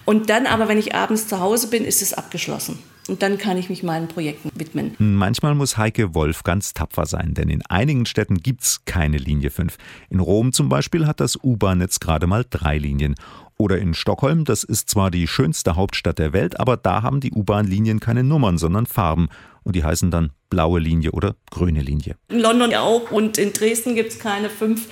Und 0.05 0.29
dann 0.29 0.47
aber, 0.47 0.67
wenn 0.67 0.79
ich 0.79 0.95
abends 0.95 1.27
zu 1.27 1.39
Hause 1.39 1.67
bin, 1.67 1.85
ist 1.85 2.01
es 2.01 2.13
abgeschlossen. 2.13 2.79
Und 3.07 3.21
dann 3.21 3.37
kann 3.37 3.57
ich 3.57 3.69
mich 3.69 3.83
meinen 3.83 4.07
Projekten 4.07 4.49
widmen. 4.55 4.95
Manchmal 4.97 5.55
muss 5.55 5.77
Heike 5.77 6.15
Wolf 6.15 6.43
ganz 6.43 6.73
tapfer 6.73 7.05
sein, 7.05 7.33
denn 7.33 7.49
in 7.49 7.61
einigen 7.65 8.05
Städten 8.05 8.37
gibt 8.37 8.63
es 8.63 8.85
keine 8.85 9.17
Linie 9.17 9.51
5. 9.51 9.77
In 10.09 10.19
Rom 10.19 10.53
zum 10.53 10.69
Beispiel 10.69 11.05
hat 11.05 11.19
das 11.19 11.37
U-Bahn-Netz 11.41 11.99
gerade 11.99 12.27
mal 12.27 12.45
drei 12.49 12.77
Linien. 12.77 13.15
Oder 13.57 13.77
in 13.77 13.93
Stockholm, 13.93 14.45
das 14.45 14.63
ist 14.63 14.89
zwar 14.89 15.11
die 15.11 15.27
schönste 15.27 15.75
Hauptstadt 15.75 16.17
der 16.17 16.33
Welt, 16.33 16.59
aber 16.59 16.77
da 16.77 17.03
haben 17.03 17.19
die 17.19 17.31
U-Bahn-Linien 17.31 17.99
keine 17.99 18.23
Nummern, 18.23 18.57
sondern 18.57 18.85
Farben. 18.85 19.29
Und 19.63 19.75
die 19.75 19.83
heißen 19.83 20.11
dann 20.11 20.31
blaue 20.49 20.79
Linie 20.79 21.11
oder 21.11 21.35
grüne 21.51 21.81
Linie. 21.81 22.15
In 22.29 22.39
London 22.39 22.73
auch 22.73 23.11
und 23.11 23.37
in 23.37 23.53
Dresden 23.53 23.95
gibt 23.95 24.11
es 24.11 24.19
keine 24.19 24.49
fünf. 24.49 24.87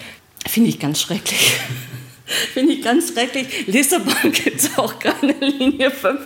Finde 0.47 0.69
ich 0.69 0.79
ganz 0.79 1.01
schrecklich. 1.01 1.59
Finde 2.53 2.73
ich 2.73 2.83
ganz 2.83 3.13
schrecklich. 3.13 3.67
Lissabon 3.67 4.31
gibt 4.31 4.59
es 4.61 4.77
auch 4.77 4.99
keine 4.99 5.33
Linie 5.33 5.91
5. 5.91 6.19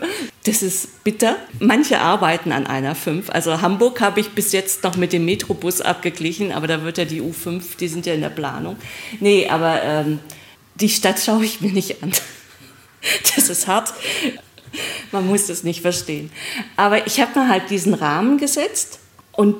Das 0.43 0.61
ist 0.61 1.03
bitter. 1.03 1.37
Manche 1.59 1.99
arbeiten 1.99 2.51
an 2.51 2.67
einer 2.67 2.95
5. 2.95 3.29
Also 3.29 3.61
Hamburg 3.61 4.01
habe 4.01 4.19
ich 4.19 4.29
bis 4.29 4.51
jetzt 4.51 4.83
noch 4.83 4.95
mit 4.97 5.13
dem 5.13 5.25
Metrobus 5.25 5.81
abgeglichen, 5.81 6.51
aber 6.51 6.67
da 6.67 6.83
wird 6.83 6.97
ja 6.97 7.05
die 7.05 7.21
U5, 7.21 7.77
die 7.79 7.87
sind 7.87 8.05
ja 8.05 8.13
in 8.13 8.21
der 8.21 8.29
Planung. 8.29 8.77
Nee, 9.19 9.47
aber 9.49 9.81
ähm, 9.83 10.19
die 10.75 10.89
Stadt 10.89 11.19
schaue 11.19 11.45
ich 11.45 11.61
mir 11.61 11.71
nicht 11.71 12.03
an. 12.03 12.11
Das 13.35 13.49
ist 13.49 13.67
hart. 13.67 13.93
Man 15.11 15.27
muss 15.27 15.45
das 15.45 15.61
nicht 15.61 15.81
verstehen. 15.81 16.31
Aber 16.75 17.05
ich 17.05 17.21
habe 17.21 17.39
mir 17.39 17.49
halt 17.49 17.69
diesen 17.69 17.93
Rahmen 17.93 18.39
gesetzt 18.39 18.97
und 19.31 19.55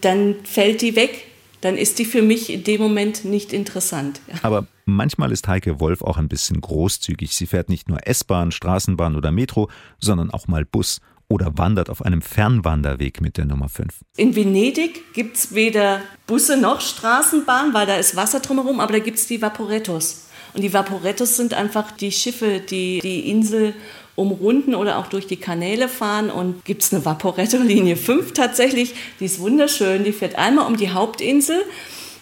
dann 0.00 0.36
fällt 0.44 0.80
die 0.80 0.94
weg 0.94 1.24
dann 1.64 1.78
ist 1.78 1.98
die 1.98 2.04
für 2.04 2.20
mich 2.20 2.50
in 2.50 2.62
dem 2.62 2.80
Moment 2.82 3.24
nicht 3.24 3.54
interessant. 3.54 4.20
Aber 4.42 4.66
manchmal 4.84 5.32
ist 5.32 5.48
Heike 5.48 5.80
Wolf 5.80 6.02
auch 6.02 6.16
ein 6.16 6.28
bisschen 6.28 6.60
großzügig. 6.60 7.34
Sie 7.34 7.46
fährt 7.46 7.68
nicht 7.68 7.88
nur 7.88 8.06
S-Bahn, 8.06 8.52
Straßenbahn 8.52 9.16
oder 9.16 9.32
Metro, 9.32 9.70
sondern 9.98 10.30
auch 10.30 10.48
mal 10.48 10.64
Bus 10.64 11.00
oder 11.28 11.56
wandert 11.56 11.90
auf 11.90 12.04
einem 12.04 12.22
Fernwanderweg 12.22 13.20
mit 13.20 13.38
der 13.38 13.46
Nummer 13.46 13.68
5. 13.68 13.92
In 14.16 14.36
Venedig 14.36 15.14
gibt 15.14 15.36
es 15.36 15.54
weder 15.54 16.00
Busse 16.26 16.56
noch 16.56 16.80
Straßenbahn, 16.80 17.72
weil 17.72 17.86
da 17.86 17.96
ist 17.96 18.14
Wasser 18.14 18.40
drumherum, 18.40 18.80
aber 18.80 18.92
da 18.92 18.98
gibt 18.98 19.18
es 19.18 19.26
die 19.26 19.40
Vaporettos. 19.40 20.26
Und 20.52 20.62
die 20.62 20.72
Vaporettos 20.72 21.36
sind 21.36 21.54
einfach 21.54 21.90
die 21.90 22.12
Schiffe, 22.12 22.60
die 22.60 23.00
die 23.00 23.30
Insel 23.30 23.74
umrunden 24.16 24.74
oder 24.74 24.98
auch 24.98 25.08
durch 25.08 25.26
die 25.26 25.36
Kanäle 25.36 25.88
fahren. 25.88 26.30
Und 26.30 26.64
gibt 26.64 26.82
es 26.82 26.92
eine 26.92 27.04
Vaporetto 27.04 27.56
Linie 27.58 27.96
5 27.96 28.32
tatsächlich, 28.32 28.94
die 29.18 29.24
ist 29.24 29.40
wunderschön. 29.40 30.04
Die 30.04 30.12
fährt 30.12 30.36
einmal 30.36 30.66
um 30.66 30.76
die 30.76 30.90
Hauptinsel 30.90 31.60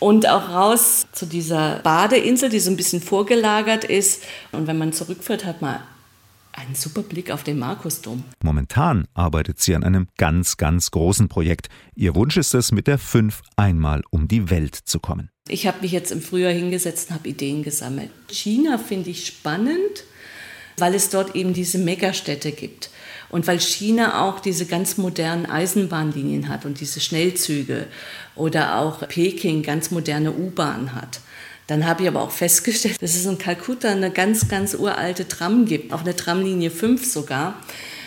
und 0.02 0.28
auch 0.28 0.48
raus 0.48 1.06
zu 1.12 1.26
dieser 1.26 1.78
Badeinsel, 1.78 2.48
die 2.48 2.58
so 2.58 2.70
ein 2.70 2.76
bisschen 2.76 3.00
vorgelagert 3.00 3.84
ist. 3.84 4.24
Und 4.50 4.66
wenn 4.66 4.76
man 4.76 4.92
zurückfährt, 4.92 5.44
hat 5.44 5.62
man 5.62 5.78
einen 6.52 6.74
super 6.74 7.02
Blick 7.02 7.30
auf 7.30 7.44
den 7.44 7.58
Markusdom. 7.58 8.24
Momentan 8.42 9.06
arbeitet 9.14 9.60
sie 9.60 9.74
an 9.76 9.84
einem 9.84 10.08
ganz, 10.18 10.56
ganz 10.56 10.90
großen 10.90 11.28
Projekt. 11.28 11.68
Ihr 11.94 12.14
Wunsch 12.16 12.36
ist 12.36 12.52
es, 12.52 12.72
mit 12.72 12.88
der 12.88 12.98
5 12.98 13.42
einmal 13.56 14.02
um 14.10 14.26
die 14.26 14.50
Welt 14.50 14.74
zu 14.74 14.98
kommen. 14.98 15.30
Ich 15.48 15.66
habe 15.66 15.80
mich 15.80 15.92
jetzt 15.92 16.10
im 16.10 16.20
Frühjahr 16.20 16.52
hingesetzt 16.52 17.08
und 17.08 17.14
habe 17.14 17.28
Ideen 17.28 17.62
gesammelt. 17.62 18.10
China 18.28 18.78
finde 18.78 19.10
ich 19.10 19.26
spannend 19.26 20.04
weil 20.76 20.94
es 20.94 21.11
dort 21.11 21.35
eben 21.35 21.52
diese 21.52 21.78
Megastädte 21.78 22.52
gibt. 22.52 22.90
Und 23.30 23.46
weil 23.46 23.61
China 23.61 24.26
auch 24.26 24.40
diese 24.40 24.66
ganz 24.66 24.98
modernen 24.98 25.46
Eisenbahnlinien 25.46 26.48
hat 26.48 26.66
und 26.66 26.80
diese 26.80 27.00
Schnellzüge 27.00 27.87
oder 28.37 28.78
auch 28.78 29.08
Peking 29.08 29.62
ganz 29.62 29.90
moderne 29.90 30.32
U-Bahnen 30.32 30.94
hat. 30.94 31.20
Dann 31.66 31.87
habe 31.87 32.02
ich 32.02 32.08
aber 32.08 32.20
auch 32.20 32.30
festgestellt, 32.30 33.00
dass 33.00 33.14
es 33.14 33.24
in 33.24 33.38
Kalkutta 33.38 33.88
eine 33.88 34.11
ganz, 34.11 34.48
ganz 34.48 34.74
uralte 34.74 35.28
Tram 35.28 35.64
gibt, 35.64 35.92
auch 35.92 36.00
eine 36.00 36.14
Tramlinie 36.14 36.70
5 36.70 37.11
sogar, 37.11 37.54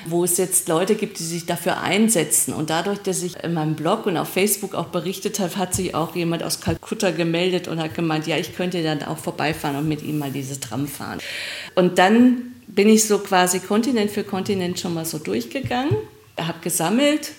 wo 0.06 0.24
es 0.24 0.38
jetzt 0.38 0.68
Leute 0.68 0.94
gibt, 0.94 1.18
die 1.18 1.24
sich 1.24 1.46
dafür 1.46 1.82
einsetzen. 1.82 2.54
Und 2.54 2.70
dadurch, 2.70 3.00
dass 3.00 3.24
ich 3.24 3.42
in 3.44 3.54
meinem 3.54 3.76
Blog 3.76 4.06
und 4.06 4.18
auf 4.18 4.30
Facebook 4.30 4.76
auch 4.76 4.88
berichtet 4.88 5.40
habe, 5.40 5.56
hat 5.56 5.74
sich 5.74 5.96
auch 5.96 6.16
jemand 6.16 6.44
aus 6.44 6.60
Kalkutta 6.60 7.12
gemeldet 7.12 7.68
und 7.68 7.80
hat 7.80 7.96
gemeint, 7.96 8.28
ja, 8.28 8.38
ich 8.38 8.56
könnte 8.56 8.84
dann 8.84 9.02
auch 9.04 9.18
vorbeifahren 9.18 9.78
und 9.78 9.88
mit 9.88 10.04
ihm 10.04 10.20
mal 10.20 10.32
diese 10.32 10.60
Tram 10.60 10.88
fahren. 10.88 11.20
Und 11.74 11.98
dann 11.98 12.55
bin 12.68 12.90
ich 12.90 13.06
so 13.06 13.20
quasi 13.20 13.60
Kontinent 13.60 14.12
für 14.12 14.24
Kontinent 14.24 14.80
schon 14.80 14.94
mal 14.94 15.06
so 15.06 15.18
durchgegangen, 15.18 15.96
habe 16.38 16.60
gesammelt. 16.62 17.32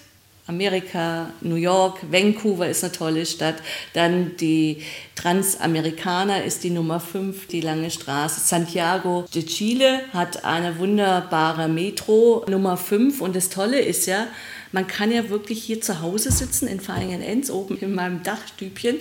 Amerika, 0.48 1.30
New 1.40 1.56
York, 1.56 1.98
Vancouver 2.08 2.68
ist 2.68 2.84
eine 2.84 2.92
tolle 2.92 3.26
Stadt. 3.26 3.56
Dann 3.94 4.36
die 4.36 4.82
Transamericana 5.16 6.38
ist 6.38 6.62
die 6.62 6.70
Nummer 6.70 7.00
5, 7.00 7.48
die 7.48 7.60
lange 7.60 7.90
Straße. 7.90 8.40
Santiago 8.40 9.24
de 9.34 9.44
Chile 9.44 10.02
hat 10.12 10.44
eine 10.44 10.78
wunderbare 10.78 11.66
Metro 11.66 12.44
Nummer 12.48 12.76
5. 12.76 13.20
Und 13.20 13.34
das 13.34 13.48
Tolle 13.48 13.80
ist 13.80 14.06
ja, 14.06 14.28
man 14.70 14.86
kann 14.86 15.10
ja 15.10 15.30
wirklich 15.30 15.64
hier 15.64 15.80
zu 15.80 16.00
Hause 16.00 16.30
sitzen 16.30 16.68
in 16.68 16.86
Vaihingen-Enz, 16.86 17.50
oben 17.50 17.78
in 17.78 17.94
meinem 17.94 18.22
Dachstübchen 18.22 18.98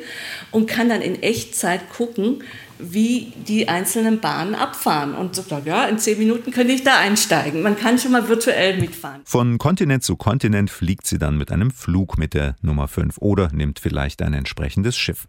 und 0.50 0.68
kann 0.68 0.90
dann 0.90 1.02
in 1.02 1.22
Echtzeit 1.22 1.92
gucken, 1.92 2.44
wie 2.80 3.34
die 3.48 3.68
einzelnen 3.68 4.20
Bahnen 4.20 4.56
abfahren. 4.56 5.14
Und 5.14 5.36
so, 5.36 5.44
ja, 5.64 5.86
in 5.86 6.00
zehn 6.00 6.18
Minuten 6.18 6.52
könnte 6.52 6.74
ich 6.74 6.84
da 6.84 7.00
einsteigen. 7.00 7.62
Man 7.62 7.78
kann 7.78 7.98
schon 8.00 8.12
mal 8.12 8.28
virtuell 8.28 8.80
mitfahren. 8.80 9.22
Von 9.26 9.58
Kontinent 9.58 10.04
zu 10.04 10.16
Kontinent 10.16 10.70
fliegt 10.70 11.08
sie 11.08 11.18
dann 11.18 11.38
mit 11.38 11.52
einem 11.52 11.72
Flug 11.72 12.18
mit 12.18 12.34
der 12.34 12.56
Nummer 12.62 12.88
5 12.88 13.18
oder 13.20 13.50
nimmt 13.52 13.80
vielleicht 13.80 14.22
ein 14.22 14.34
entsprechendes 14.34 14.98
Schiff. 14.98 15.28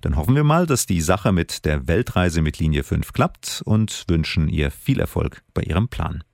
Dann 0.00 0.16
hoffen 0.16 0.34
wir 0.34 0.44
mal, 0.44 0.66
dass 0.66 0.86
die 0.86 1.02
Sache 1.02 1.30
mit 1.32 1.64
der 1.64 1.86
Weltreise 1.86 2.40
mit 2.40 2.58
Linie 2.58 2.84
5 2.84 3.12
klappt 3.12 3.62
und 3.64 4.04
wünschen 4.08 4.48
ihr 4.48 4.70
viel 4.70 4.98
Erfolg 4.98 5.42
bei 5.52 5.62
ihrem 5.62 5.88
Plan. 5.88 6.24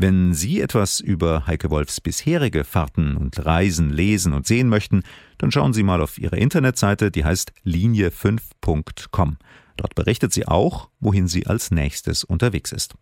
Wenn 0.00 0.32
Sie 0.32 0.60
etwas 0.60 1.00
über 1.00 1.48
Heike 1.48 1.70
Wolfs 1.70 2.00
bisherige 2.00 2.62
Fahrten 2.62 3.16
und 3.16 3.44
Reisen 3.44 3.90
lesen 3.90 4.32
und 4.32 4.46
sehen 4.46 4.68
möchten, 4.68 5.02
dann 5.38 5.50
schauen 5.50 5.72
Sie 5.72 5.82
mal 5.82 6.00
auf 6.00 6.18
ihre 6.18 6.36
Internetseite, 6.36 7.10
die 7.10 7.24
heißt 7.24 7.52
linie5.com. 7.66 9.38
Dort 9.78 9.94
berichtet 9.94 10.34
sie 10.34 10.46
auch, 10.46 10.90
wohin 11.00 11.28
sie 11.28 11.46
als 11.46 11.70
nächstes 11.70 12.24
unterwegs 12.24 12.72
ist. 12.72 12.94